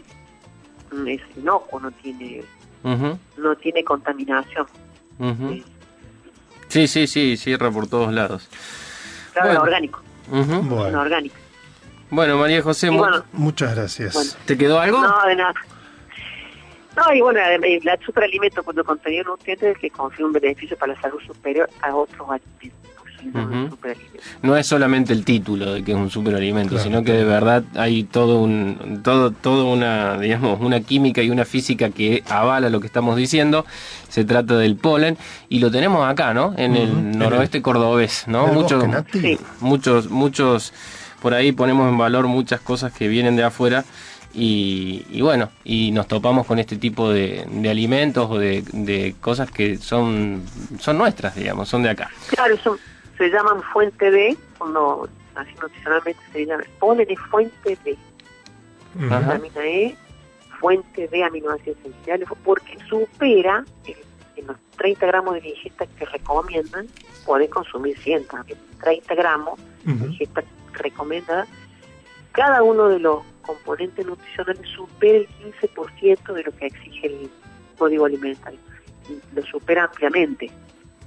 [0.92, 2.44] mm, es inocuo, no tiene,
[2.84, 4.66] Ujú, no tiene contaminación.
[5.20, 5.50] ujú.
[5.52, 5.64] Es,
[6.70, 8.50] Sí, sí, sí, cierra por todos lados.
[9.34, 9.62] claro, Bueno.
[9.64, 10.02] orgánico,
[10.32, 10.64] Ujú.
[10.64, 11.36] no Bueno, orgánico.
[12.10, 14.14] Bueno, María José, mu- bueno, muchas gracias.
[14.14, 14.32] Bueno.
[14.46, 15.00] ¿te quedó algo?
[15.02, 15.54] No, de nada.
[16.96, 20.94] No, y bueno, además, el superalimento cuando contenido de nutrientes que confiere un beneficio para
[20.94, 22.80] la salud superior a otros alimentos.
[23.32, 24.18] Superalimento.
[24.42, 26.84] No es solamente el título de que es un superalimento, Claro.
[26.84, 31.46] sino que de verdad hay todo un, todo, todo una, digamos, una química y una
[31.46, 33.66] física que avala lo que estamos diciendo.
[34.10, 35.18] Se trata del polen
[35.50, 36.54] y lo tenemos acá, ¿no?
[36.58, 38.48] En el en noroeste cordobés, ¿no?
[38.48, 38.84] Muchos.
[39.12, 39.38] Sí.
[39.60, 40.74] muchos, muchos,
[41.22, 43.84] por ahí ponemos en valor muchas cosas que vienen de afuera.
[44.38, 49.16] Y, y bueno, y nos topamos con este tipo de, de alimentos o de, de
[49.22, 50.44] cosas que son,
[50.78, 52.10] son nuestras, digamos, son de acá.
[52.28, 52.78] Claro, son,
[53.18, 57.98] se llaman fuente de, cuando así nutricionalmente se llama, polen es fuente de
[59.34, 59.96] vitamina E,
[60.60, 63.96] fuente de aminoácidos esenciales, porque supera el-
[64.38, 66.88] en los 30 gramos de digesta que recomiendan,
[67.26, 68.58] podés consumir 100 también.
[68.82, 71.48] 30 gramos de digesta recomendada.
[72.34, 77.30] Cada uno de los componentes nutricionales supera el 15% de lo que exige el
[77.78, 78.60] código alimentario.
[79.10, 80.50] Y Lo supera ampliamente,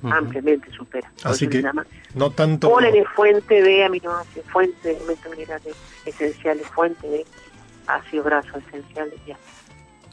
[0.02, 1.10] Ampliamente supera.
[1.24, 1.84] Así que llama
[2.14, 2.70] no tanto.
[2.70, 5.74] Polen es fuente de aminoácidos, fuente de elementos minerales
[6.06, 7.26] esenciales, fuente de
[7.86, 9.14] ácidos grasos esenciales.
[9.26, 9.36] Ya.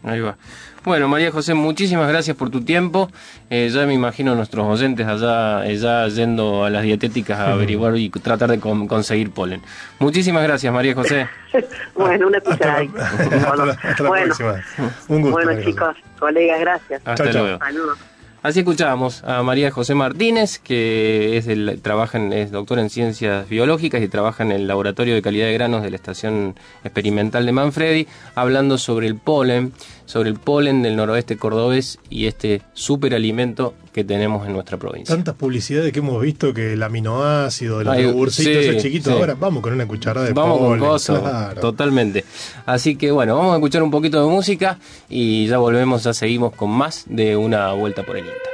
[0.04, 0.38] Ahí va.
[0.84, 3.10] Bueno, María José, muchísimas gracias por tu tiempo.
[3.50, 7.52] Eh, ya me imagino a nuestros oyentes allá eh, ya yendo a las dietéticas a
[7.54, 9.62] averiguar y tratar de con- conseguir polen.
[9.98, 11.28] Muchísimas gracias, María José.
[11.95, 13.08] bueno, una Hasta cucharadita.
[13.08, 14.63] hasta la- hasta la bueno, próxima.
[15.08, 15.32] Un gusto.
[15.32, 15.65] bueno María José.
[15.71, 17.02] chicos, colegas, gracias.
[17.06, 17.43] Hasta Chao, chao.
[17.43, 17.60] luego.
[17.60, 18.00] Saludos.
[18.45, 23.49] Así escuchábamos a María José Martínez, que es, del- trabaja en- es doctora en ciencias
[23.49, 26.53] biológicas y trabaja en el laboratorio de calidad de granos de la estación
[26.84, 29.73] experimental de Manfredi, hablando sobre el polen,
[30.05, 35.15] sobre el polen del noroeste cordobés y este superalimento que tenemos en nuestra provincia.
[35.15, 39.17] Tantas publicidades que hemos visto que el aminoácido, el yogurcito, sí, ese chiquito, sí.
[39.17, 41.62] ahora vamos con una cucharada de Vamos con cosas, claro.
[41.62, 42.25] totalmente.
[42.65, 46.53] Así que bueno, vamos a escuchar un poquito de música y ya volvemos, ya seguimos
[46.55, 48.49] con más de una vuelta por el INTA.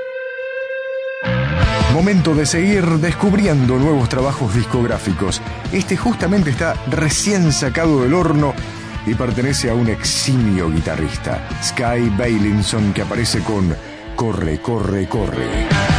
[1.91, 5.41] Momento de seguir descubriendo nuevos trabajos discográficos.
[5.73, 8.53] Este justamente está recién sacado del horno
[9.07, 13.75] y pertenece a un eximio guitarrista, Sky Bailinson, que aparece con
[14.21, 15.07] corre, corre.
[15.07, 15.90] Corre,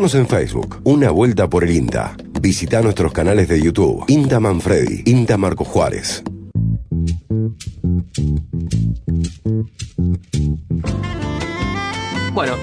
[0.00, 2.16] Búscanos en Facebook, Una Vuelta por el INTA.
[2.40, 6.22] Visita nuestros canales de YouTube, INTA Manfredi, INTA Marco Juárez.
[12.32, 12.54] Bueno,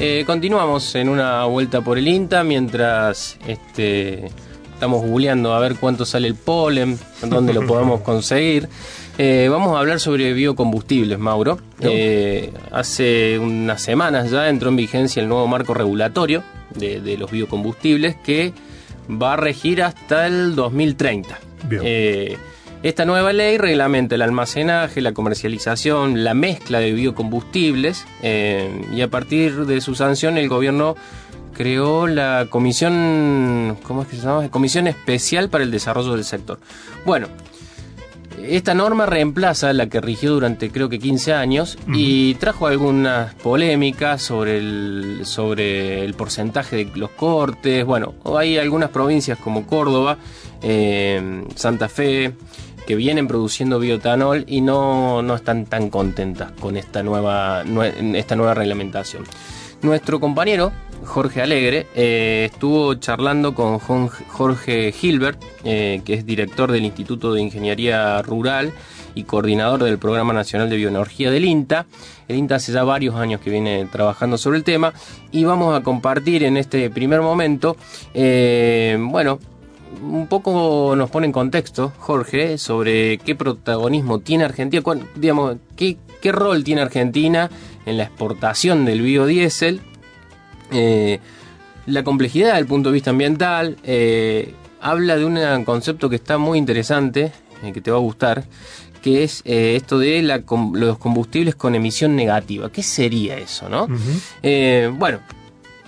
[0.00, 4.30] eh, continuamos en una vuelta por el INTA mientras este,
[4.72, 8.70] estamos googleando a ver cuánto sale el polen, dónde lo podemos conseguir.
[9.18, 11.58] Eh, vamos a hablar sobre biocombustibles, Mauro.
[11.80, 17.30] Eh, hace unas semanas ya entró en vigencia el nuevo marco regulatorio de, de los
[17.30, 18.52] biocombustibles que
[19.10, 21.38] va a regir hasta el 2030.
[21.68, 21.82] Bien.
[21.84, 22.36] Eh,
[22.82, 29.08] esta nueva ley reglamenta el almacenaje, la comercialización, la mezcla de biocombustibles eh, y a
[29.08, 30.94] partir de su sanción el gobierno
[31.54, 34.48] creó la comisión, ¿cómo es que se llama?
[34.50, 36.58] Comisión Especial para el Desarrollo del Sector.
[37.06, 37.28] Bueno,
[38.48, 44.22] esta norma reemplaza la que rigió durante creo que 15 años y trajo algunas polémicas
[44.22, 47.84] sobre el, sobre el porcentaje de los cortes.
[47.84, 50.18] Bueno, hay algunas provincias como Córdoba,
[50.62, 52.32] eh, Santa Fe,
[52.86, 58.36] que vienen produciendo biotanol y no, no están tan contentas con esta nueva, nue- esta
[58.36, 59.24] nueva reglamentación.
[59.82, 60.72] Nuestro compañero
[61.04, 67.42] Jorge Alegre eh, estuvo charlando con Jorge Hilbert, eh, que es director del Instituto de
[67.42, 68.72] Ingeniería Rural
[69.14, 71.86] y coordinador del Programa Nacional de Bioenergía del INTA.
[72.28, 74.92] El INTA hace ya varios años que viene trabajando sobre el tema
[75.30, 77.76] y vamos a compartir en este primer momento,
[78.14, 79.38] eh, bueno,
[80.02, 84.82] un poco nos pone en contexto, Jorge, sobre qué protagonismo tiene Argentina,
[85.14, 85.96] digamos, qué
[86.32, 87.48] rol tiene Argentina
[87.86, 89.80] en la exportación del biodiesel,
[90.72, 91.20] eh,
[91.86, 96.36] la complejidad desde el punto de vista ambiental, eh, habla de un concepto que está
[96.36, 97.32] muy interesante,
[97.62, 98.44] eh, que te va a gustar,
[99.02, 102.70] que es eh, esto de la los combustibles con emisión negativa.
[102.70, 103.86] ¿Qué sería eso, no?
[104.98, 105.20] Bueno,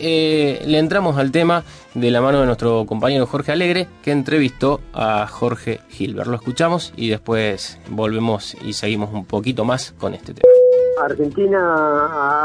[0.00, 4.80] eh, le entramos al tema de la mano de nuestro compañero Jorge Alegre, que entrevistó
[4.92, 6.28] a Jorge Gilbert.
[6.28, 10.48] Lo escuchamos y después volvemos y seguimos un poquito más con este tema.
[11.04, 11.58] Argentina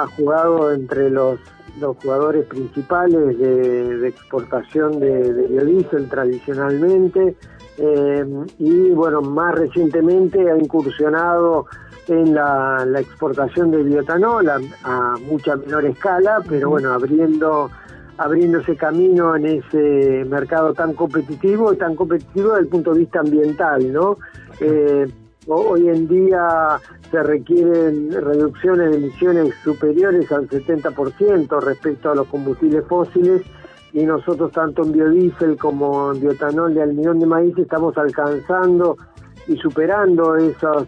[0.03, 1.39] ha jugado entre los,
[1.79, 7.35] los jugadores principales de, de exportación de, de biodiesel tradicionalmente
[7.77, 8.25] eh,
[8.59, 11.65] y bueno, más recientemente ha incursionado
[12.07, 17.69] en la, la exportación de bioetanol a, a mucha menor escala, pero bueno, abriendo
[18.17, 23.91] abriéndose camino en ese mercado tan competitivo tan competitivo desde el punto de vista ambiental,
[23.91, 24.17] ¿no?
[24.59, 25.07] Eh,
[25.47, 26.79] hoy en día
[27.11, 33.41] se requieren reducciones de emisiones superiores al 70% respecto a los combustibles fósiles
[33.91, 38.97] y nosotros tanto en biodiesel como en biotanol de almidón de maíz estamos alcanzando
[39.47, 40.87] y superando esos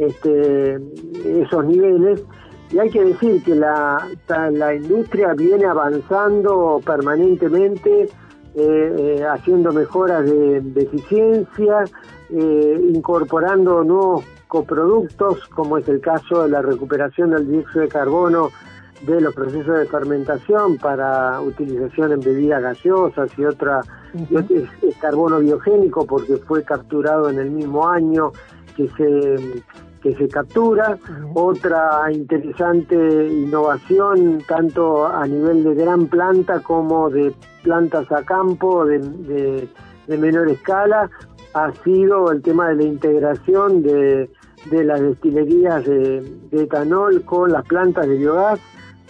[0.00, 0.78] este,
[1.24, 2.22] esos niveles.
[2.70, 8.08] Y hay que decir que la, la industria viene avanzando permanentemente, eh,
[8.54, 11.84] eh, haciendo mejoras de, eficiencia,
[12.32, 18.50] eh, incorporando nuevos coproductos, como es el caso de la recuperación del dióxido de carbono
[19.02, 23.80] de los procesos de fermentación para utilización en bebidas gaseosas y otra,
[24.12, 28.32] es carbono biogénico porque fue capturado en el mismo año
[28.76, 29.62] que se
[30.02, 30.98] que se captura,
[31.34, 39.68] otra interesante innovación tanto a nivel de gran planta como de plantas a campo de,
[40.08, 41.10] menor escala,
[41.54, 44.30] ha sido el tema de la integración de,
[44.70, 46.22] las destilerías de,
[46.52, 48.60] etanol con las plantas de biogás,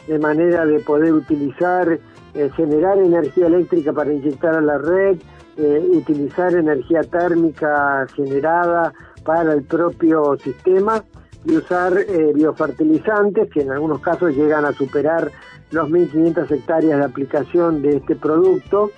[0.06, 1.98] de manera de poder utilizar,
[2.34, 5.18] eh, generar energía eléctrica para inyectar a la red,
[5.56, 8.92] eh, utilizar energía térmica generada
[9.24, 11.04] para el propio sistema
[11.44, 15.30] y usar eh, biofertilizantes que en algunos casos llegan a superar
[15.70, 18.90] los 1.500 hectáreas de aplicación de este producto.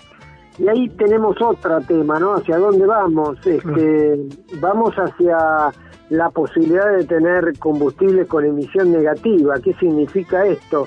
[0.63, 2.35] Y ahí tenemos otro tema, ¿no?
[2.35, 3.37] ¿Hacia dónde vamos?
[3.45, 4.29] Este,
[4.61, 5.73] vamos hacia
[6.09, 9.57] la posibilidad de tener combustibles con emisión negativa.
[9.59, 10.87] ¿Qué significa esto?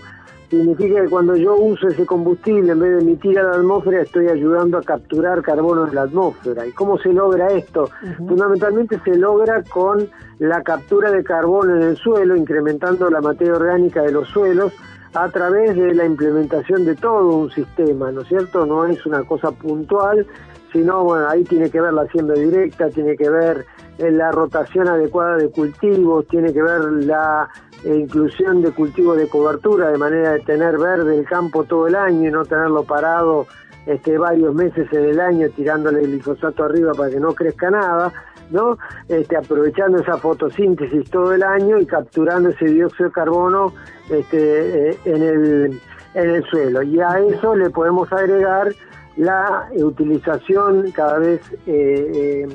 [0.49, 4.30] significa que cuando yo uso ese combustible en vez de emitir a la atmósfera estoy
[4.30, 6.65] ayudando a capturar carbono en la atmósfera.
[6.65, 7.89] ¿Y cómo se logra esto?
[8.17, 10.07] Fundamentalmente se logra con
[10.39, 14.71] la captura de carbono en el suelo, incrementando la materia orgánica de los suelos
[15.16, 18.66] a través de la implementación de todo un sistema, ¿no es cierto?
[18.66, 20.28] No es una cosa puntual,
[20.74, 23.66] sino, bueno, ahí tiene que ver la siembra directa, tiene que ver
[23.97, 27.49] eh, la rotación adecuada de cultivos, tiene que ver la
[27.86, 31.95] e inclusión de cultivos de cobertura, de manera de tener verde el campo todo el
[31.95, 33.47] año y no tenerlo parado
[33.86, 38.12] este, varios meses en el año tirándole el glifosato arriba para que no crezca nada,
[38.52, 38.78] ¿no?
[39.08, 43.74] Este, aprovechando esa fotosíntesis todo el año y capturando ese dióxido de carbono
[44.10, 45.82] este, eh, en, el,
[46.14, 46.82] en el suelo.
[46.84, 48.74] Y a eso le podemos agregar
[49.18, 52.48] la utilización cada vez eh, eh,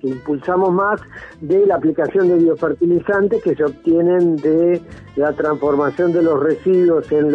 [0.00, 1.00] que impulsamos más
[1.40, 4.82] de la aplicación de biofertilizantes que se obtienen de
[5.16, 7.32] la transformación de los residuos en,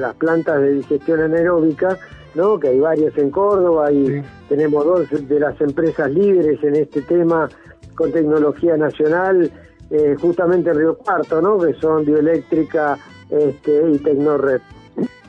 [0.00, 1.98] las plantas de digestión anaeróbica,
[2.36, 2.58] ¿no?
[2.60, 7.48] que hay varias en Córdoba y tenemos dos de las empresas líderes en este tema
[7.94, 9.50] con tecnología nacional,
[9.90, 11.58] eh, justamente en Río Cuarto, ¿no?
[11.58, 12.98] que son Bioeléctrica
[13.30, 14.60] este, y Tecnored.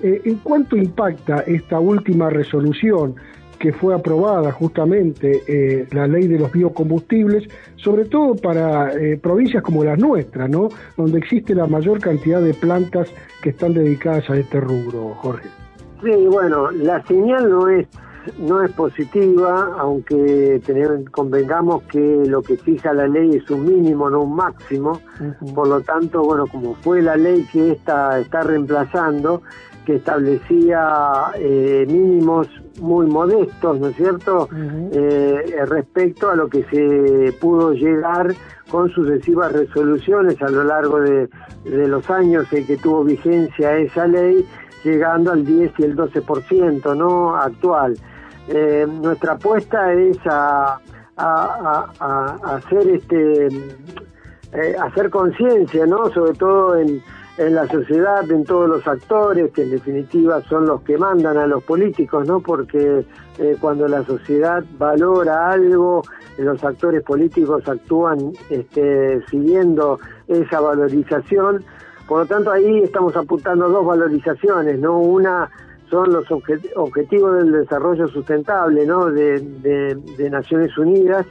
[0.01, 3.16] Eh, ¿En cuánto impacta esta última resolución
[3.58, 9.64] que fue aprobada justamente eh, la ley de los biocombustibles, sobre todo para eh, provincias
[9.64, 10.70] como las nuestras, ¿no?
[10.95, 13.10] donde existe la mayor cantidad de plantas
[13.41, 15.49] que están dedicadas a este rubro, Jorge?
[16.03, 17.87] Sí, bueno, la señal no es
[18.39, 20.61] no es positiva, aunque
[21.11, 24.99] convengamos que lo que fija la ley es un mínimo, no un máximo.
[25.55, 29.43] Por lo tanto, bueno, como fue la ley que esta está reemplazando,
[29.85, 32.47] que establecía eh, mínimos
[32.81, 34.49] muy modestos, ¿no es cierto?,
[34.91, 38.35] eh, respecto a lo que se pudo llegar
[38.69, 41.29] con sucesivas resoluciones a lo largo de,
[41.63, 44.45] los años en que tuvo vigencia esa ley,
[44.84, 47.97] llegando al 10 y el 12%, ¿no?, actual.
[48.47, 50.80] Eh, nuestra apuesta es a,
[51.17, 53.47] hacer este
[54.80, 57.01] hacer conciencia, ¿no?, sobre todo en
[57.38, 61.45] en la sociedad, en todos los actores, que en definitiva son los que mandan a
[61.45, 62.39] los políticos, ¿no?
[62.39, 63.05] Porque
[63.38, 66.01] eh, cuando la sociedad valora algo,
[66.39, 71.63] los actores políticos actúan este, siguiendo esa valorización.
[72.08, 74.99] Por lo tanto, ahí estamos apuntando dos valorizaciones, ¿no?
[74.99, 75.49] Una
[75.89, 79.05] son los objetivos del desarrollo sustentable, ¿no?
[79.08, 81.26] De, Naciones Unidas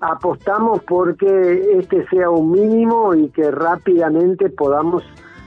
[0.00, 5.02] apostamos porque este sea un mínimo y que rápidamente podamos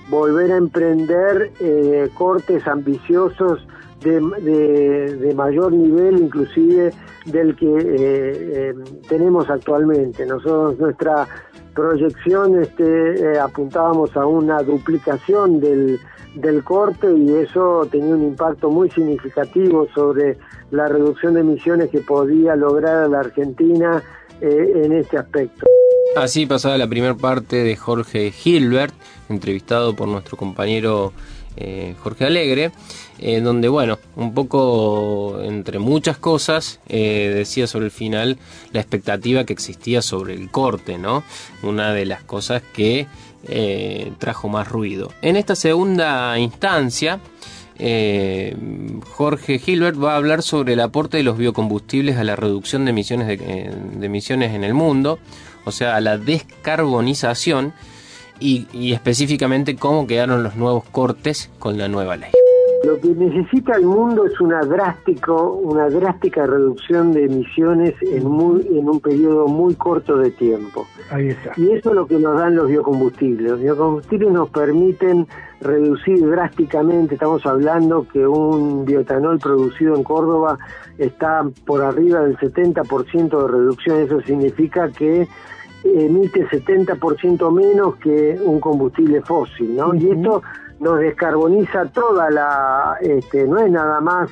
[0.09, 3.67] volver a emprender eh, cortes ambiciosos
[4.01, 6.91] de, mayor nivel inclusive
[7.25, 8.73] del que eh, eh,
[9.07, 10.25] tenemos actualmente.
[10.25, 11.27] Nosotros nuestra
[11.77, 15.99] proyección este, apuntábamos a una duplicación del,
[16.33, 20.39] del corte y eso tenía un impacto muy significativo sobre
[20.71, 24.01] la reducción de emisiones que podía lograr la Argentina
[24.41, 25.67] en este aspecto.
[26.15, 28.93] Así pasaba la primera parte de Jorge Gilbert,
[29.29, 31.13] entrevistado por nuestro compañero
[31.57, 32.71] eh, Jorge Alegre,
[33.19, 38.37] donde, bueno, un poco entre muchas cosas, eh, decía sobre el final
[38.71, 41.23] la expectativa que existía sobre el corte, ¿no?
[41.63, 43.07] Una de las cosas que
[43.47, 45.11] eh, trajo más ruido.
[45.21, 47.19] En esta segunda instancia,
[47.79, 48.55] eh,
[49.13, 52.91] Jorge Gilbert va a hablar sobre el aporte de los biocombustibles a la reducción de
[52.91, 55.19] emisiones, de, emisiones en el mundo,
[55.65, 57.73] o sea, a la descarbonización
[58.39, 62.29] y específicamente cómo quedaron los nuevos cortes con la nueva ley.
[62.87, 68.65] Lo que necesita el mundo es una drástico, una drástica reducción de emisiones en muy,
[68.65, 70.87] en un periodo muy corto de tiempo.
[71.09, 71.51] Ahí está.
[71.57, 73.51] Y eso es lo que nos dan los biocombustibles.
[73.51, 75.27] Los biocombustibles nos permiten
[75.59, 80.57] reducir drásticamente, estamos hablando que un bioetanol producido en Córdoba
[80.97, 85.27] está por arriba del 70% de reducción, eso significa que
[85.83, 89.93] emite 70% menos que un combustible fósil, ¿no?
[89.93, 90.41] Y esto
[90.79, 94.29] nos descarboniza toda la, este, no es nada más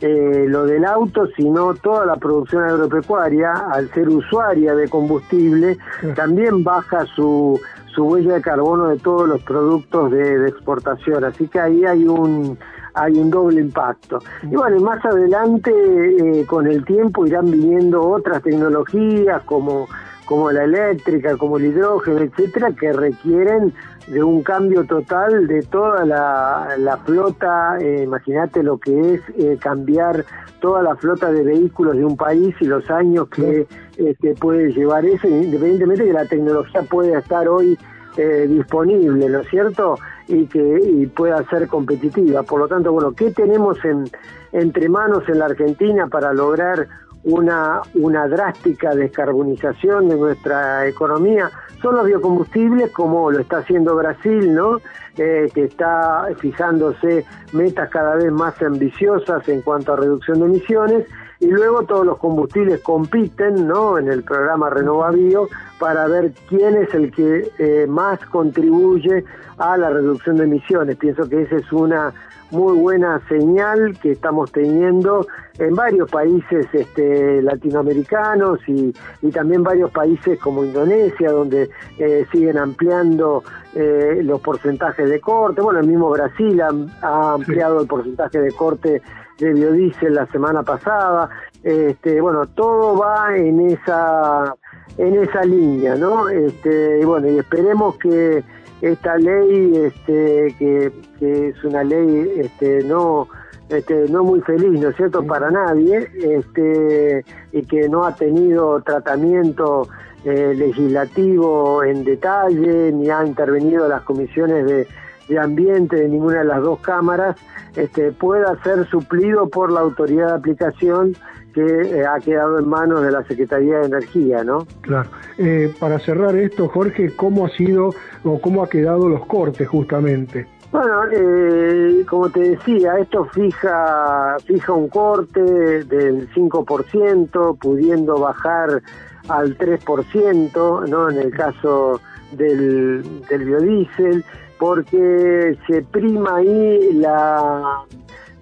[0.00, 5.78] eh, lo del auto, sino toda la producción agropecuaria, al ser usuaria de combustible,
[6.16, 7.60] también baja su,
[7.94, 11.24] su huella de carbono de todos los productos de, de exportación.
[11.24, 12.58] Así que ahí hay un
[12.94, 14.18] hay un doble impacto.
[14.42, 19.88] Y bueno, más adelante, eh, con el tiempo, irán viniendo otras tecnologías como
[20.24, 23.72] como la eléctrica, como el hidrógeno, etcétera, que requieren
[24.06, 29.58] de un cambio total de toda la, la flota, eh, imagínate lo que es eh,
[29.60, 30.24] cambiar
[30.60, 33.66] toda la flota de vehículos de un país y los años que
[33.96, 37.78] este, puede llevar eso, independientemente de que la tecnología pueda estar hoy
[38.16, 39.98] eh, disponible, ¿no es cierto?
[40.28, 42.42] Y que y pueda ser competitiva.
[42.42, 44.04] Por lo tanto, bueno, ¿qué tenemos en,
[44.52, 46.88] entre manos en la Argentina para lograr
[47.24, 51.50] una, una drástica descarbonización de nuestra economía
[51.80, 54.78] son los biocombustibles, como lo está haciendo Brasil, ¿no?
[55.18, 61.06] Eh, que está fijándose metas cada vez más ambiciosas en cuanto a reducción de emisiones,
[61.38, 63.98] y luego todos los combustibles compiten, ¿no?
[63.98, 65.48] En el programa Renovabio
[65.80, 69.24] para ver quién es el que eh, más contribuye
[69.58, 70.96] a la reducción de emisiones.
[70.96, 72.12] Pienso que esa es una
[72.52, 75.26] muy buena señal que estamos teniendo
[75.58, 82.58] en varios países este, latinoamericanos y, y también varios países como Indonesia, donde eh, siguen
[82.58, 83.42] ampliando
[83.74, 85.62] eh, los porcentajes de corte.
[85.62, 89.02] Bueno, el mismo Brasil ha, ampliado el porcentaje de corte
[89.38, 91.30] de biodiesel la semana pasada.
[91.62, 94.54] Este, bueno, todo va en esa
[94.98, 96.28] en esa línea, ¿no?
[96.28, 98.44] Este, y bueno, y esperemos que
[98.82, 103.28] esta ley este, que, que es una ley este, no
[103.68, 108.82] este, no muy feliz, ¿no es cierto?, para nadie, este, y que no ha tenido
[108.82, 109.88] tratamiento
[110.24, 114.86] eh, legislativo en detalle, ni ha intervenido las comisiones de,
[115.28, 117.36] de ambiente de ninguna de las dos cámaras,
[117.74, 121.16] este, pueda ser suplido por la autoridad de aplicación
[121.52, 124.66] que eh, ha quedado en manos de la Secretaría de Energía, ¿no?
[124.80, 125.10] Claro.
[125.38, 127.94] Eh, para cerrar esto, Jorge, ¿cómo ha sido
[128.24, 130.46] o cómo ha quedado los cortes justamente?
[130.72, 135.42] Bueno, eh, como te decía, esto fija, fija un corte
[135.84, 138.82] del 5%, pudiendo bajar
[139.28, 141.10] al 3%, ¿no?
[141.10, 142.00] En el caso
[142.32, 144.24] del, del biodiesel,
[144.58, 147.84] porque se prima ahí la,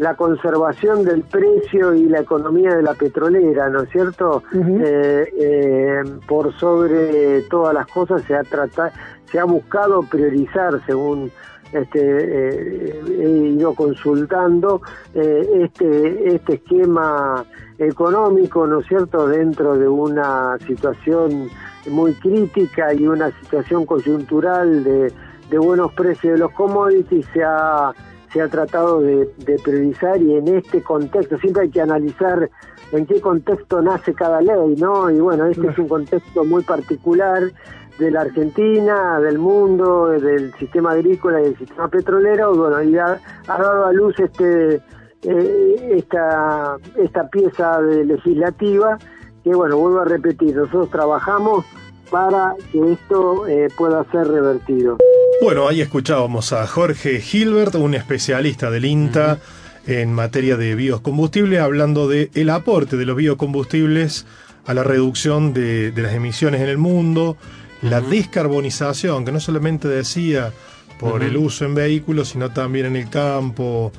[0.01, 4.43] la conservación del precio y la economía de la petrolera, ¿no es cierto?
[4.51, 8.93] Eh, eh, por sobre todas las cosas se ha tratado,
[9.31, 11.31] se ha buscado priorizar según
[11.73, 14.81] este, eh, he ido consultando
[15.13, 17.45] eh, este, este esquema
[17.79, 21.51] económico, ¿no es cierto?, dentro de una situación
[21.91, 25.13] muy crítica y una situación coyuntural de,
[25.51, 27.93] de buenos precios de los commodities, se ha,
[28.33, 32.49] se ha tratado de, de priorizar y en este contexto, siempre hay que analizar
[32.93, 35.11] en qué contexto nace cada ley, ¿no?
[35.11, 37.53] Y bueno, este es un contexto muy particular
[37.99, 43.19] de la Argentina, del mundo, del sistema agrícola y del sistema petrolero, bueno, y ha,
[43.47, 44.81] ha dado a luz este
[45.23, 48.97] eh, esta esta pieza de legislativa
[49.45, 51.65] que bueno, vuelvo a repetir, nosotros trabajamos
[52.11, 54.99] para que esto eh, pueda ser revertido.
[55.43, 59.39] Bueno, ahí escuchábamos a Jorge Gilbert, un especialista del INTA
[59.87, 64.27] en materia de biocombustibles, hablando de el aporte de los biocombustibles
[64.67, 67.37] a la reducción de, de las emisiones en el mundo,
[67.83, 70.53] la descarbonización, que no solamente decía
[71.01, 73.91] por el uso en vehículos, sino también en el campo,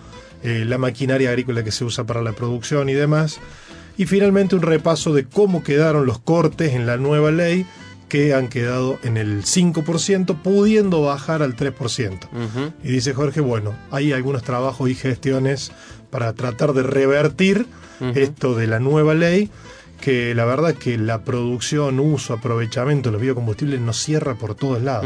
[0.44, 3.40] eh, la maquinaria agrícola que se usa para la producción y demás.
[3.98, 7.66] Y finalmente un repaso de cómo quedaron los cortes en la nueva ley
[8.12, 12.28] que han quedado en el 5%, pudiendo bajar al 3%.
[12.30, 12.74] Ujú.
[12.84, 15.72] Y dice Jorge, bueno, hay algunos trabajos y gestiones
[16.10, 17.68] para tratar de revertir
[18.14, 19.50] esto de la nueva ley,
[20.02, 24.82] que la verdad que la producción, uso, aprovechamiento de los biocombustibles no cierra por todos
[24.82, 25.06] lados.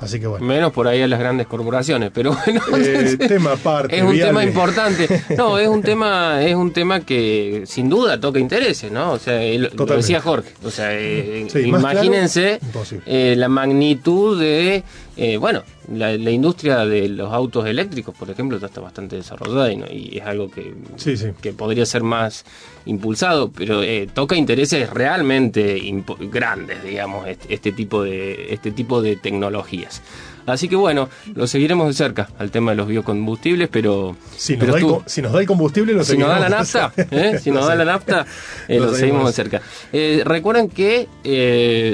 [0.00, 0.44] Así que bueno.
[0.44, 2.60] Menos por ahí a las grandes corporaciones, pero bueno.
[2.76, 3.96] Eh, tema aparte.
[3.96, 5.08] Es un tema importante.
[5.38, 9.12] No, es un tema, es un tema que sin duda toca intereses, ¿no?
[9.12, 10.50] O sea, él- lo decía Jorge.
[10.64, 14.82] O sea, eh, Sí, imagínense claro, eh, la magnitud de,
[15.16, 15.62] eh, bueno,
[15.92, 19.86] la, la industria de los autos eléctricos, por ejemplo, ya está bastante desarrollada y, no-
[19.90, 21.28] y es algo que, Sí, sí.
[21.40, 22.44] que podría ser más
[22.86, 25.80] impulsado, pero eh, toca intereses realmente
[26.30, 30.02] grandes, digamos, este, este tipo de este tipo de tecnologías.
[30.46, 34.60] Así que bueno, lo seguiremos de cerca al tema de los biocombustibles, pero, Si nos,
[34.60, 37.38] pero da el, si nos da el combustible, lo si nos da la nafta, ¿eh?
[37.42, 38.26] si nos da la nafta,
[38.68, 39.62] eh, Lo lo seguimos de cerca.
[39.90, 41.08] Eh, recuerden que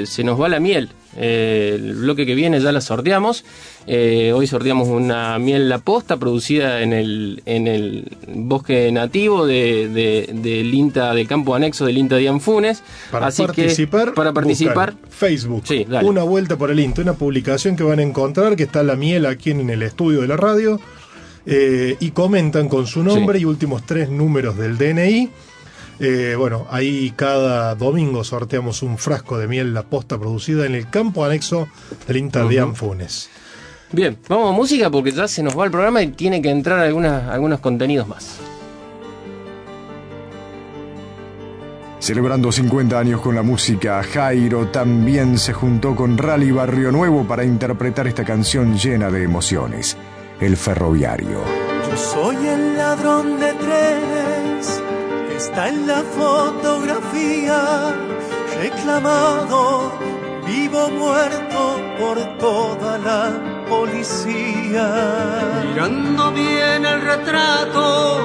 [0.05, 0.89] se nos va la miel.
[1.17, 3.43] Eh, el bloque que viene ya la sorteamos.
[3.87, 9.89] Eh, hoy sorteamos una miel la posta producida en el, en el bosque nativo de,
[9.89, 12.83] de- del INTA, del campo anexo del INTA de Anfunes.
[13.11, 17.75] Para Así participar, que para participar, Facebook, Sí, una vuelta por el INTA, una publicación
[17.75, 20.79] que van a encontrar, que está la miel aquí en el estudio de la radio,
[21.45, 23.43] eh, y comentan con su nombre Sí.
[23.43, 25.29] y últimos tres números del DNI.
[26.03, 30.89] Eh, bueno, ahí cada domingo sorteamos un frasco de miel la posta producida en el
[30.89, 31.67] campo anexo
[32.07, 33.29] del INTA de Anfunes.
[33.91, 36.79] Bien, vamos a música porque ya se nos va el programa y tiene que entrar
[36.79, 38.39] algunas, algunos contenidos más.
[41.99, 47.43] Celebrando 50 años con la música, Jairo también se juntó con Rally Barrio Nuevo para
[47.43, 49.95] interpretar esta canción llena de emociones,
[50.39, 51.43] El Ferroviario.
[51.87, 54.81] Yo soy el ladrón de trenes
[55.41, 57.95] está en la fotografía,
[58.61, 59.91] reclamado,
[60.45, 61.61] vivo muerto
[61.99, 63.21] por toda la
[63.67, 64.85] policía.
[65.65, 68.19] Mirando bien el retrato,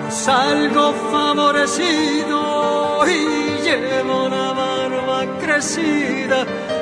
[0.00, 2.38] no salgo favorecido
[3.06, 6.38] y llevo la barba crecida,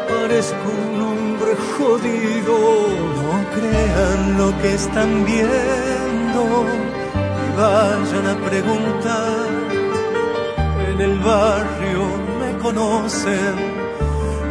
[0.09, 2.57] parezco un hombre jodido.
[3.25, 6.43] No crean lo que están viendo
[7.45, 9.50] y vayan a preguntar.
[11.01, 12.03] En el barrio
[12.41, 13.55] me conocen,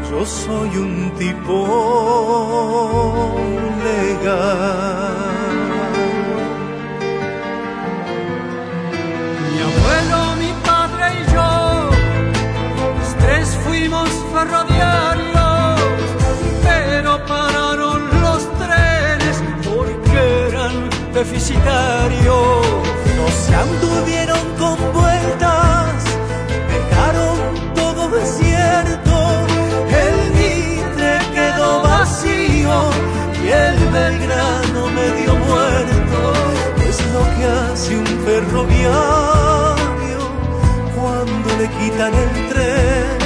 [0.10, 1.56] yo soy un tipo
[3.84, 5.14] legal.
[9.52, 11.52] Mi abuelo, mi padre y yo,
[12.98, 15.80] los tres fuimos ferroviarios,
[16.64, 20.74] pero pararon los trenes porque eran
[21.14, 22.66] deficitarios.
[23.18, 24.99] No se anduvieron con
[33.52, 36.20] el Belgrano medio muerto.
[36.88, 40.22] Es lo que hace un ferroviario
[40.96, 43.18] cuando le quitan el tren.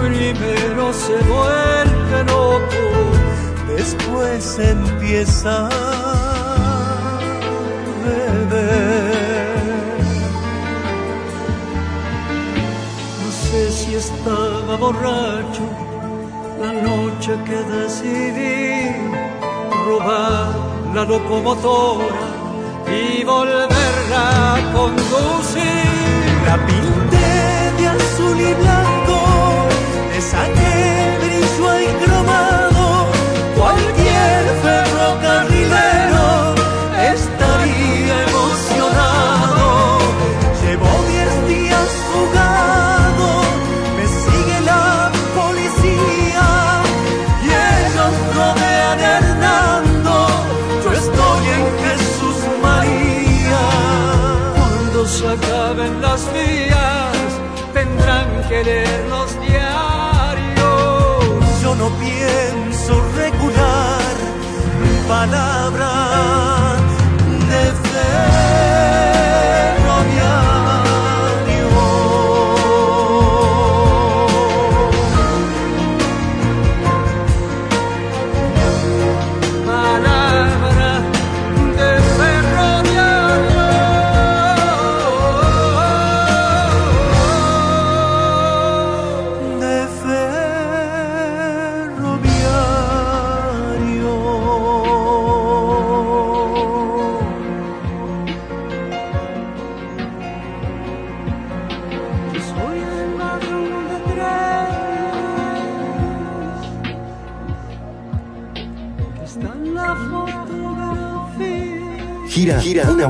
[0.00, 2.84] Primero se vuelve loco,
[3.76, 7.18] Después empieza a
[8.04, 9.14] beber.
[13.20, 15.64] no sé si estaba borracho
[16.60, 16.93] la noche
[17.26, 18.94] que decidí
[19.86, 20.52] robar
[20.94, 22.04] la locomotora
[22.86, 25.64] y volverla a conducir.
[26.44, 28.83] La pinté de azul y blanco,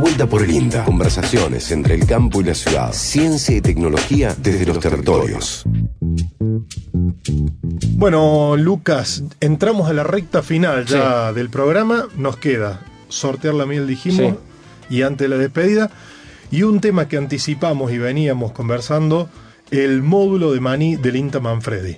[0.04, 0.84] vuelta por el INTA.
[0.84, 2.92] Conversaciones entre el campo y la ciudad.
[2.92, 5.64] Ciencia y tecnología desde los territorios.
[7.96, 12.08] Bueno, Lucas, entramos a la recta final ya del programa.
[12.18, 14.34] Nos queda sortear la miel, dijimos,
[14.90, 15.90] y antes de la despedida.
[16.50, 19.30] Y un tema que anticipamos y veníamos conversando,
[19.70, 21.96] el módulo de maní del INTA Manfredi.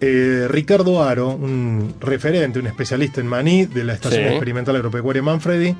[0.00, 4.28] Eh, Ricardo Aro, un referente, un especialista en maní de la Estación Sí.
[4.30, 5.76] Experimental Agropecuaria Manfredi,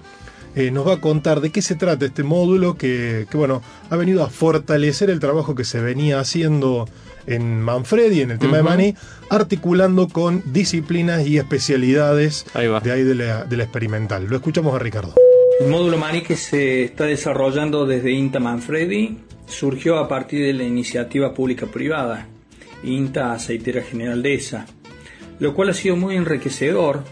[0.56, 3.96] eh, nos va a contar de qué se trata este módulo que, que, bueno, ha
[3.96, 6.88] venido a fortalecer el trabajo que se venía haciendo
[7.26, 8.94] en Manfredi, en el tema de maní,
[9.28, 14.26] articulando con disciplinas y especialidades Ahí de ahí de la, de la experimental.
[14.26, 15.14] Lo escuchamos a Ricardo.
[15.60, 20.64] El módulo Mani que se está desarrollando desde INTA Manfredi surgió a partir de la
[20.64, 22.28] iniciativa pública-privada,
[22.82, 24.66] INTA Aceitera General de ESA,
[25.38, 27.04] lo cual ha sido muy enriquecedor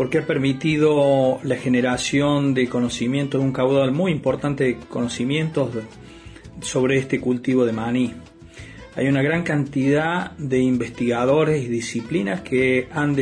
[0.00, 5.72] porque ha permitido la generación de conocimientos, un caudal muy importante de conocimientos
[6.62, 8.14] sobre este cultivo de maní.
[8.96, 13.14] Hay una gran cantidad de investigadores y disciplinas que han,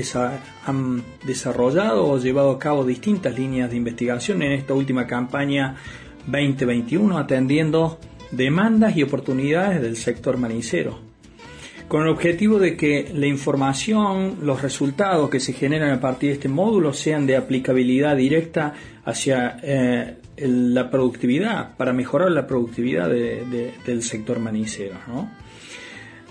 [0.66, 5.74] han desarrollado o llevado a cabo distintas líneas de investigación en esta última campaña
[6.29, 7.99] 2021, atendiendo
[8.31, 11.07] demandas y oportunidades del sector manicero
[11.89, 16.34] con el objetivo de que la información, los resultados que se generan a partir de
[16.34, 18.74] este módulo sean de aplicabilidad directa
[19.05, 24.97] hacia eh, la productividad, para mejorar la productividad de- de- del sector manicero.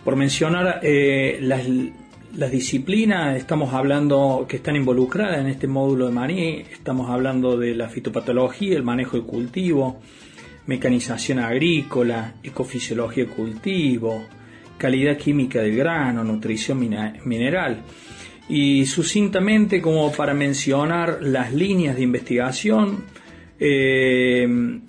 [0.03, 1.64] Por mencionar eh, las,
[2.36, 7.74] las disciplinas, estamos hablando que están involucradas en este módulo de maní, estamos hablando de
[7.76, 9.99] la fitopatología, el manejo de cultivo,
[10.68, 14.24] mecanización agrícola, ecofisiología de cultivo,
[14.78, 17.84] calidad química del grano, nutrición mineral.
[18.49, 23.03] Y sucintamente, como para mencionar las líneas de investigación,
[23.59, 24.80] eh,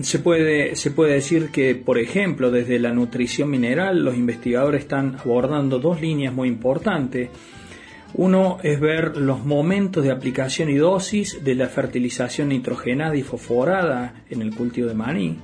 [0.00, 5.16] se, puede, se puede decir que, por ejemplo, desde la nutrición mineral, los investigadores están
[5.16, 7.30] abordando dos líneas muy importantes.
[8.14, 14.24] Uno es ver los momentos de aplicación y dosis de la fertilización nitrogenada y fosforada
[14.30, 15.36] en el cultivo de maní.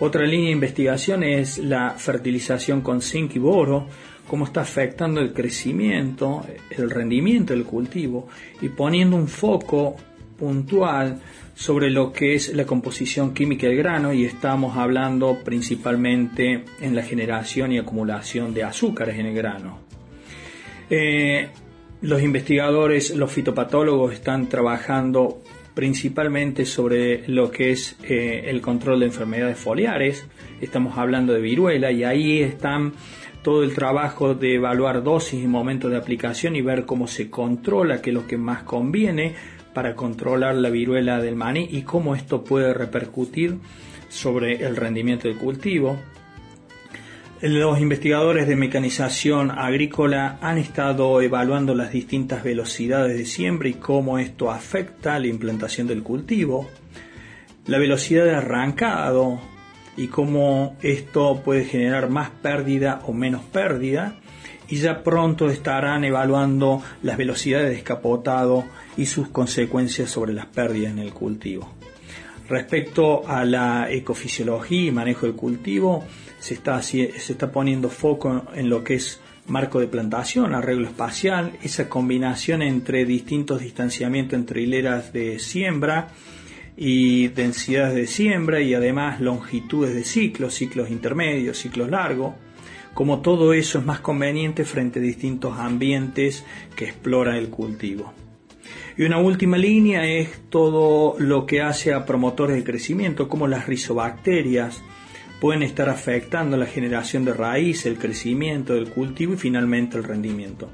[0.00, 3.86] Otra línea de investigación es la fertilización con zinc y boro,
[4.28, 8.28] cómo está afectando el crecimiento, el rendimiento del cultivo
[8.60, 9.96] y poniendo un foco
[10.38, 11.20] puntual
[11.54, 17.02] sobre lo que es la composición química del grano y estamos hablando principalmente en la
[17.02, 19.80] generación y acumulación de azúcares en el grano.
[20.88, 21.48] Eh,
[22.02, 25.42] los investigadores, los fitopatólogos están trabajando
[25.78, 30.26] principalmente sobre lo que es eh, el control de enfermedades foliares.
[30.60, 32.94] Estamos hablando de viruela y ahí están
[33.44, 38.02] todo el trabajo de evaluar dosis y momentos de aplicación y ver cómo se controla,
[38.02, 39.36] qué es lo que más conviene
[39.72, 43.58] para controlar la viruela del maní y cómo esto puede repercutir
[44.08, 45.96] sobre el rendimiento del cultivo.
[47.40, 54.18] Los investigadores de mecanización agrícola han estado evaluando las distintas velocidades de siembra y cómo
[54.18, 56.68] esto afecta la implantación del cultivo,
[57.66, 59.38] la velocidad de arrancado
[59.96, 64.16] y cómo esto puede generar más pérdida o menos pérdida
[64.68, 68.64] y ya pronto estarán evaluando las velocidades de escapotado
[68.96, 71.72] y sus consecuencias sobre las pérdidas en el cultivo.
[72.48, 76.04] Respecto a la ecofisiología y manejo del cultivo,
[76.38, 81.52] se está, se está poniendo foco en lo que es marco de plantación, arreglo espacial,
[81.62, 86.08] esa combinación entre distintos distanciamientos entre hileras de siembra
[86.76, 92.34] y densidades de siembra y además longitudes de ciclos, ciclos intermedios, ciclos largos,
[92.94, 96.44] como todo eso es más conveniente frente a distintos ambientes
[96.76, 98.12] que explora el cultivo.
[98.96, 103.66] Y una última línea es todo lo que hace a promotores de crecimiento, como las
[103.66, 104.82] rizobacterias
[105.40, 110.68] pueden estar afectando la generación de raíz, el crecimiento del cultivo y finalmente el rendimiento.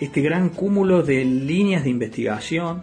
[0.00, 2.82] Este gran cúmulo de líneas de investigación,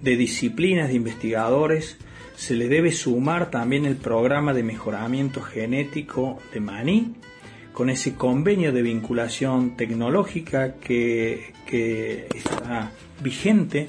[0.00, 1.98] de disciplinas de investigadores,
[2.36, 7.14] se le debe sumar también el programa de mejoramiento genético de maní,
[7.72, 12.92] con ese convenio de vinculación tecnológica que, que está
[13.22, 13.88] vigente,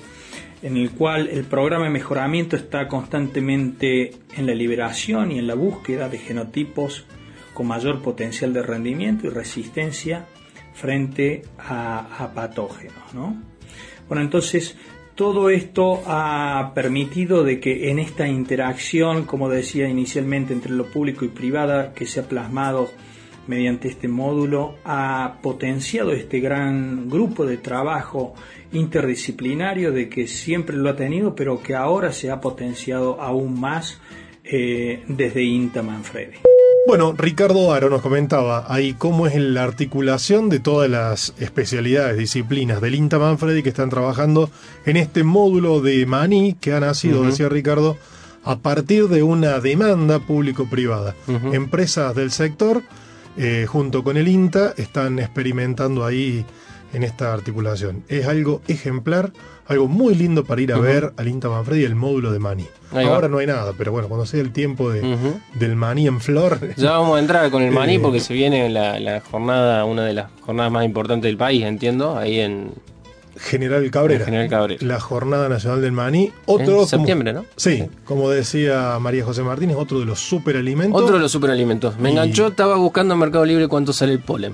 [0.66, 5.54] en el cual el programa de mejoramiento está constantemente en la liberación y en la
[5.54, 7.06] búsqueda de genotipos
[7.54, 10.26] con mayor potencial de rendimiento y resistencia
[10.74, 13.14] frente a, patógenos.
[13.14, 13.40] ¿no?
[14.08, 14.76] Bueno, entonces
[15.14, 21.26] todo esto ha permitido de que en esta interacción, como decía inicialmente, entre lo público
[21.26, 22.90] y privada, que se ha plasmado
[23.48, 28.34] mediante este módulo ha potenciado este gran grupo de trabajo
[28.72, 34.00] interdisciplinario de que siempre lo ha tenido, pero que ahora se ha potenciado aún más
[34.44, 36.38] eh, desde INTA Manfredi.
[36.88, 42.80] Bueno, Ricardo Aro nos comentaba ahí cómo es la articulación de todas las especialidades, disciplinas
[42.80, 44.52] del INTA Manfredi que están trabajando
[44.86, 47.98] en este módulo de Maní que ha nacido, decía Ricardo,
[48.44, 51.16] a partir de una demanda público-privada.
[51.52, 52.84] Empresas del sector,
[53.38, 56.46] eh, junto con el INTA, están experimentando ahí
[56.94, 58.04] en esta articulación.
[58.08, 59.34] Es algo ejemplar,
[59.68, 62.40] algo muy lindo para ir a ver al INTA Manfredi el módulo de.
[62.94, 63.16] Ahí va.
[63.16, 65.18] Ahora no hay nada, pero bueno, cuando sea el tiempo de,
[65.56, 68.70] del Maní en flor, Ya vamos a entrar con el maní Eh, porque se viene
[68.70, 72.72] la, la jornada, una de las jornadas más importantes del país, entiendo, ahí en
[73.38, 74.20] General Cabrera.
[74.22, 74.86] en General Cabrera.
[74.86, 76.32] La Jornada Nacional del Maní.
[76.46, 76.66] Otro.
[76.76, 77.46] como- septiembre, ¿no?
[77.56, 77.84] Sí, Sí.
[78.06, 81.02] como decía María José Martínez, otro de los superalimentos.
[81.02, 81.98] Otro de los superalimentos.
[82.00, 84.54] Me Y- enganchó, estaba buscando en Mercado Libre cuánto sale el polen.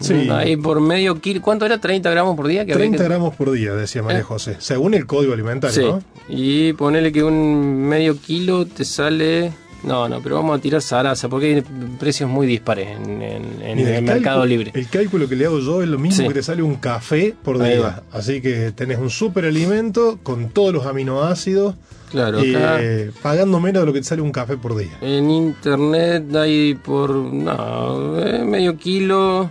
[0.00, 0.28] Sí.
[0.30, 1.40] Ahí por medio kilo.
[1.40, 1.78] ¿Cuánto era?
[1.80, 2.64] ¿30 gramos por día?
[2.64, 4.24] que había 30 que- gramos por día, decía María Eh.
[4.24, 4.56] José.
[4.58, 5.82] Según el código alimentario, Sí.
[5.88, 6.02] ¿no?
[6.28, 9.52] Y ponele que un medio kilo te sale.
[9.84, 11.62] No, no, pero vamos a tirar zaraza porque hay
[11.98, 14.70] precios muy dispares en, en- en Mira, el Mercado Libre.
[14.74, 16.28] El cálculo que le hago yo es lo mismo Sí.
[16.28, 18.02] que te sale un café por día.
[18.12, 21.74] Así que tenés un superalimento con todos los aminoácidos.
[22.10, 24.98] Claro, y, acá- eh, pagando menos de lo que te sale un café por día.
[25.00, 27.10] En internet hay por.
[27.10, 29.50] No, eh, medio kilo.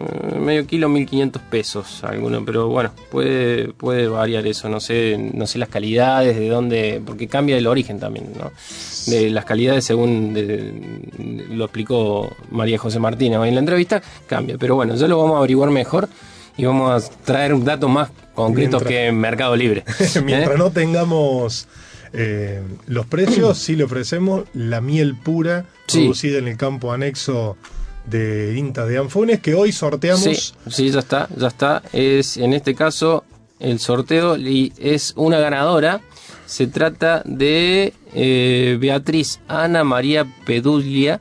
[0.00, 5.46] Eh, medio kilo 1500 pesos alguno, pero bueno, puede, puede variar eso, no sé, no
[5.46, 8.50] sé las calidades, de dónde, porque cambia el origen también, ¿no?
[9.06, 10.72] De las calidades según de-
[11.50, 15.34] lo explicó María José Martínez hoy en la entrevista, cambia, pero bueno, ya lo vamos
[15.36, 16.08] a averiguar mejor
[16.56, 19.84] y vamos a traer datos más concretos Mientras- que en Mercado Libre.
[20.24, 20.58] Mientras ¿eh?
[20.58, 21.68] no tengamos
[22.12, 26.00] eh, los precios, sí le ofrecemos la miel pura Sí.
[26.00, 27.56] producida en el campo anexo
[28.10, 30.22] de INTA de Anfunes, que hoy sorteamos.
[30.22, 31.82] Sí, sí, ya está, ya está.
[31.92, 33.24] Es en este caso
[33.60, 36.00] el sorteo y es una ganadora.
[36.46, 41.20] Se trata de eh, Beatriz Ana María Peduglia,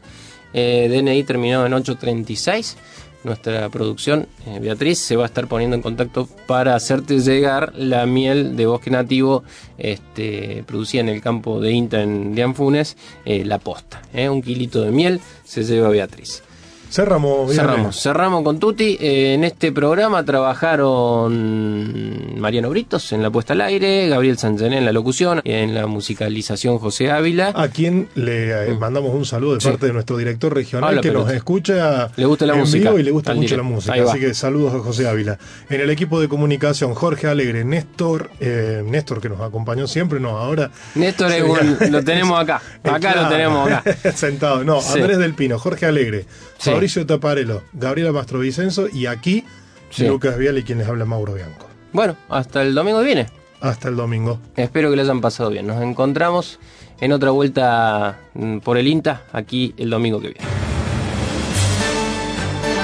[0.54, 2.78] eh, DNI terminado en 836.
[3.22, 8.06] Nuestra producción, eh, Beatriz, se va a estar poniendo en contacto para hacerte llegar la
[8.06, 9.44] miel de bosque nativo
[9.78, 14.02] este, producida en el campo de INTA en de Anfunes, la posta.
[14.14, 16.44] un kilito de miel se lleva Beatriz.
[16.90, 17.54] Cerramos.
[17.54, 18.98] Cerramos, cerramos con Tuti.
[19.00, 24.86] Eh, en este programa trabajaron Mariano Britos en la puesta al aire, Gabriel Sanchené en
[24.86, 27.52] la locución, en la musicalización José Ávila.
[27.56, 29.62] A quien le eh, mandamos un saludo de Mm.
[29.62, 29.68] Sí.
[29.70, 33.00] parte de nuestro director regional Habla que nos escucha Le gusta la en música, vivo
[33.00, 33.94] y le gusta mucho la música.
[33.94, 35.38] Así que saludos a José Ávila.
[35.70, 40.38] En el equipo de comunicación, Jorge Alegre, Néstor, eh, Néstor que nos acompañó siempre, no,
[40.38, 40.72] ahora.
[40.96, 41.44] Néstor es
[41.80, 42.62] Sí, lo tenemos acá.
[42.84, 43.24] Acá Claro.
[43.24, 43.84] lo tenemos acá.
[44.16, 44.64] Sentado.
[44.64, 45.00] No, Sí.
[45.00, 46.26] Andrés del Pino, Jorge Alegre,
[46.60, 46.70] Sí.
[46.72, 49.43] Fabricio Taparelo, Gabriela Mastrovicenzo y aquí
[49.89, 50.05] Sí.
[50.07, 51.66] Lucas Vial y quien les habla Mauro Bianco.
[51.93, 53.26] Bueno, hasta el domingo que viene.
[53.60, 54.39] Hasta el domingo.
[54.55, 55.66] Espero que lo hayan pasado bien.
[55.66, 56.60] Nos encontramos
[57.01, 60.45] en otra vuelta mm, por el INTA aquí el domingo que viene.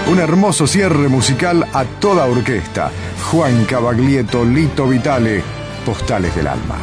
[0.08, 2.92] Un hermoso cierre musical a toda orquesta.
[3.32, 5.44] Juan Cavaglieto, Lito Vitale,
[5.86, 6.78] Postales del Alma.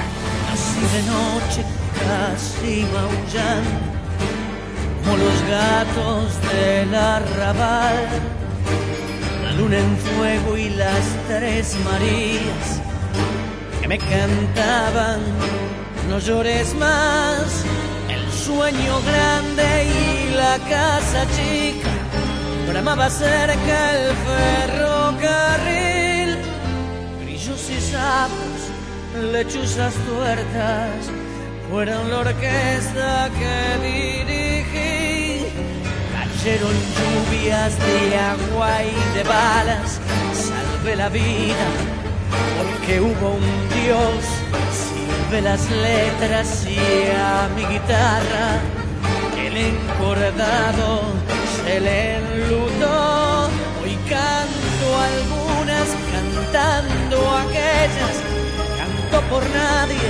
[0.53, 1.64] Así de noche,
[2.05, 3.91] casi maullando,
[5.03, 8.09] como los gatos del arrabal.
[9.45, 12.81] La luna en fuego y las tres Marías
[13.81, 15.21] que me cantaban,
[16.09, 17.65] no llores más.
[18.09, 21.91] El sueño grande y la casa chica,
[22.69, 26.03] bramaba cerca el ferrocarril
[27.25, 28.71] grillos y sapos,
[29.33, 31.11] lechuzas tuertas,
[31.71, 34.52] fueron la orquesta que dirigí.
[36.43, 40.01] Cayeron lluvias de agua y de balas,
[40.34, 41.66] salvé la vida
[42.59, 44.24] porque hubo un Dios.
[44.74, 46.78] Silbé las letras y
[47.16, 48.59] a mi guitarra
[49.38, 51.03] el encordado
[51.64, 53.49] se le enlutó.
[53.80, 58.16] Hoy canto algunas, cantando aquellas.
[58.78, 60.09] Canto por nadie,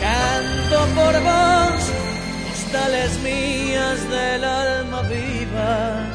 [0.00, 2.01] canto por vos.
[2.72, 6.06] Postales mías del alma viva,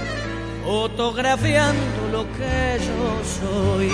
[0.65, 3.91] fotografiando lo que yo soy.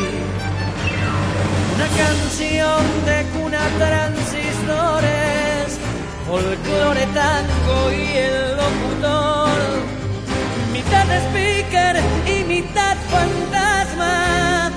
[1.76, 5.78] Una canción de cuna transistores,
[6.26, 9.60] folclore tango y el locutor.
[10.72, 11.96] Mitad speaker
[12.26, 14.72] y mitad fantasma.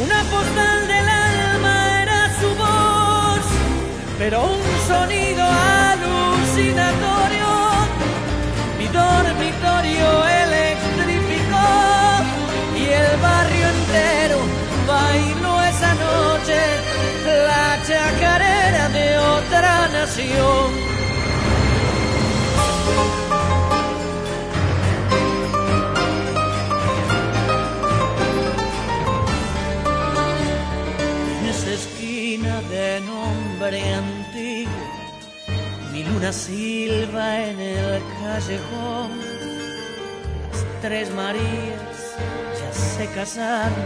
[0.00, 3.44] Una postal del alma era su voz,
[4.16, 5.42] pero un sonido
[6.52, 7.48] fascinatorio,
[8.78, 10.08] mi dormitorio
[10.44, 11.62] eléctrico
[12.76, 14.38] y el barrio entero
[14.86, 16.60] bailó esa noche
[17.24, 20.92] la chacarera de otra nación.
[31.48, 33.94] Esa esquina de nombre
[36.12, 39.10] luna silba en el callejón.
[40.50, 42.16] Las tres Marías
[42.58, 43.78] ya se casaron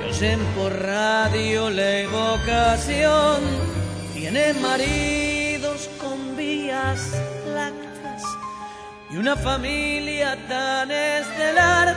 [0.00, 3.40] y oyen por radio la evocación.
[4.14, 7.00] Tienen maridos con vías
[7.54, 8.22] lácteas
[9.10, 11.96] y una familia tan estelar.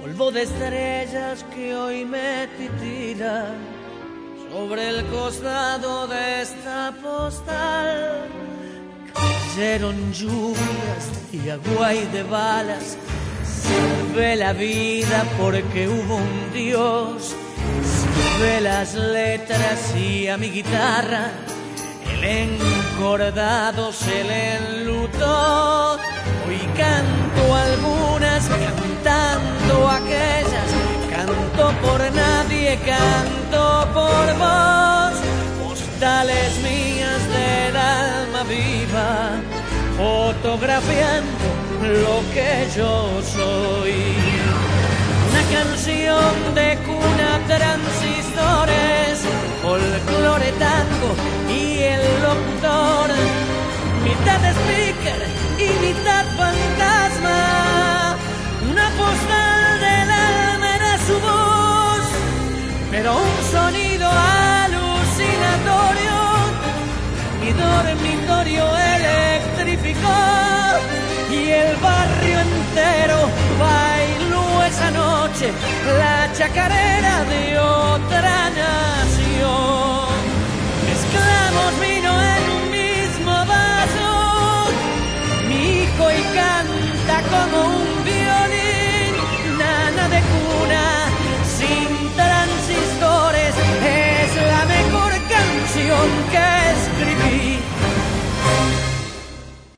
[0.00, 3.54] Polvo de estrellas que hoy me titila
[4.52, 8.28] sobre el costado de esta postal.
[9.14, 12.98] Cayeron lluvias y agua y de balas.
[13.44, 17.34] Salvé la vida porque hubo un Dios.
[17.82, 21.30] Salvé las letras y a mi guitarra
[22.12, 25.94] el encordado se le enlutó.
[26.46, 30.91] Hoy canto algunas, cantando aquellas.
[31.24, 35.14] Canto por nadie, canto por vos.
[35.62, 39.30] Postales mías del alma viva,
[39.96, 41.46] fotografiando
[41.80, 43.94] lo que yo soy.
[45.30, 49.22] Una canción de cuna transistores,
[49.62, 51.10] folclore tango
[51.48, 53.10] y el locutor,
[54.02, 55.22] mitad speaker
[55.56, 58.16] y mitad fantasma.
[58.72, 59.71] Una postal
[61.06, 62.02] su voz,
[62.90, 64.08] pero un sonido
[64.62, 66.14] alucinatorio,
[67.40, 70.20] mi dormitorio electrificó
[71.30, 73.28] y el barrio entero
[73.58, 75.52] bailó esa noche
[75.98, 80.08] la chacarera de otra nación.
[80.86, 84.08] Mezclamos vino en un mismo vaso,
[85.48, 88.01] mi hijo y canta como un
[96.02, 96.91] don't guess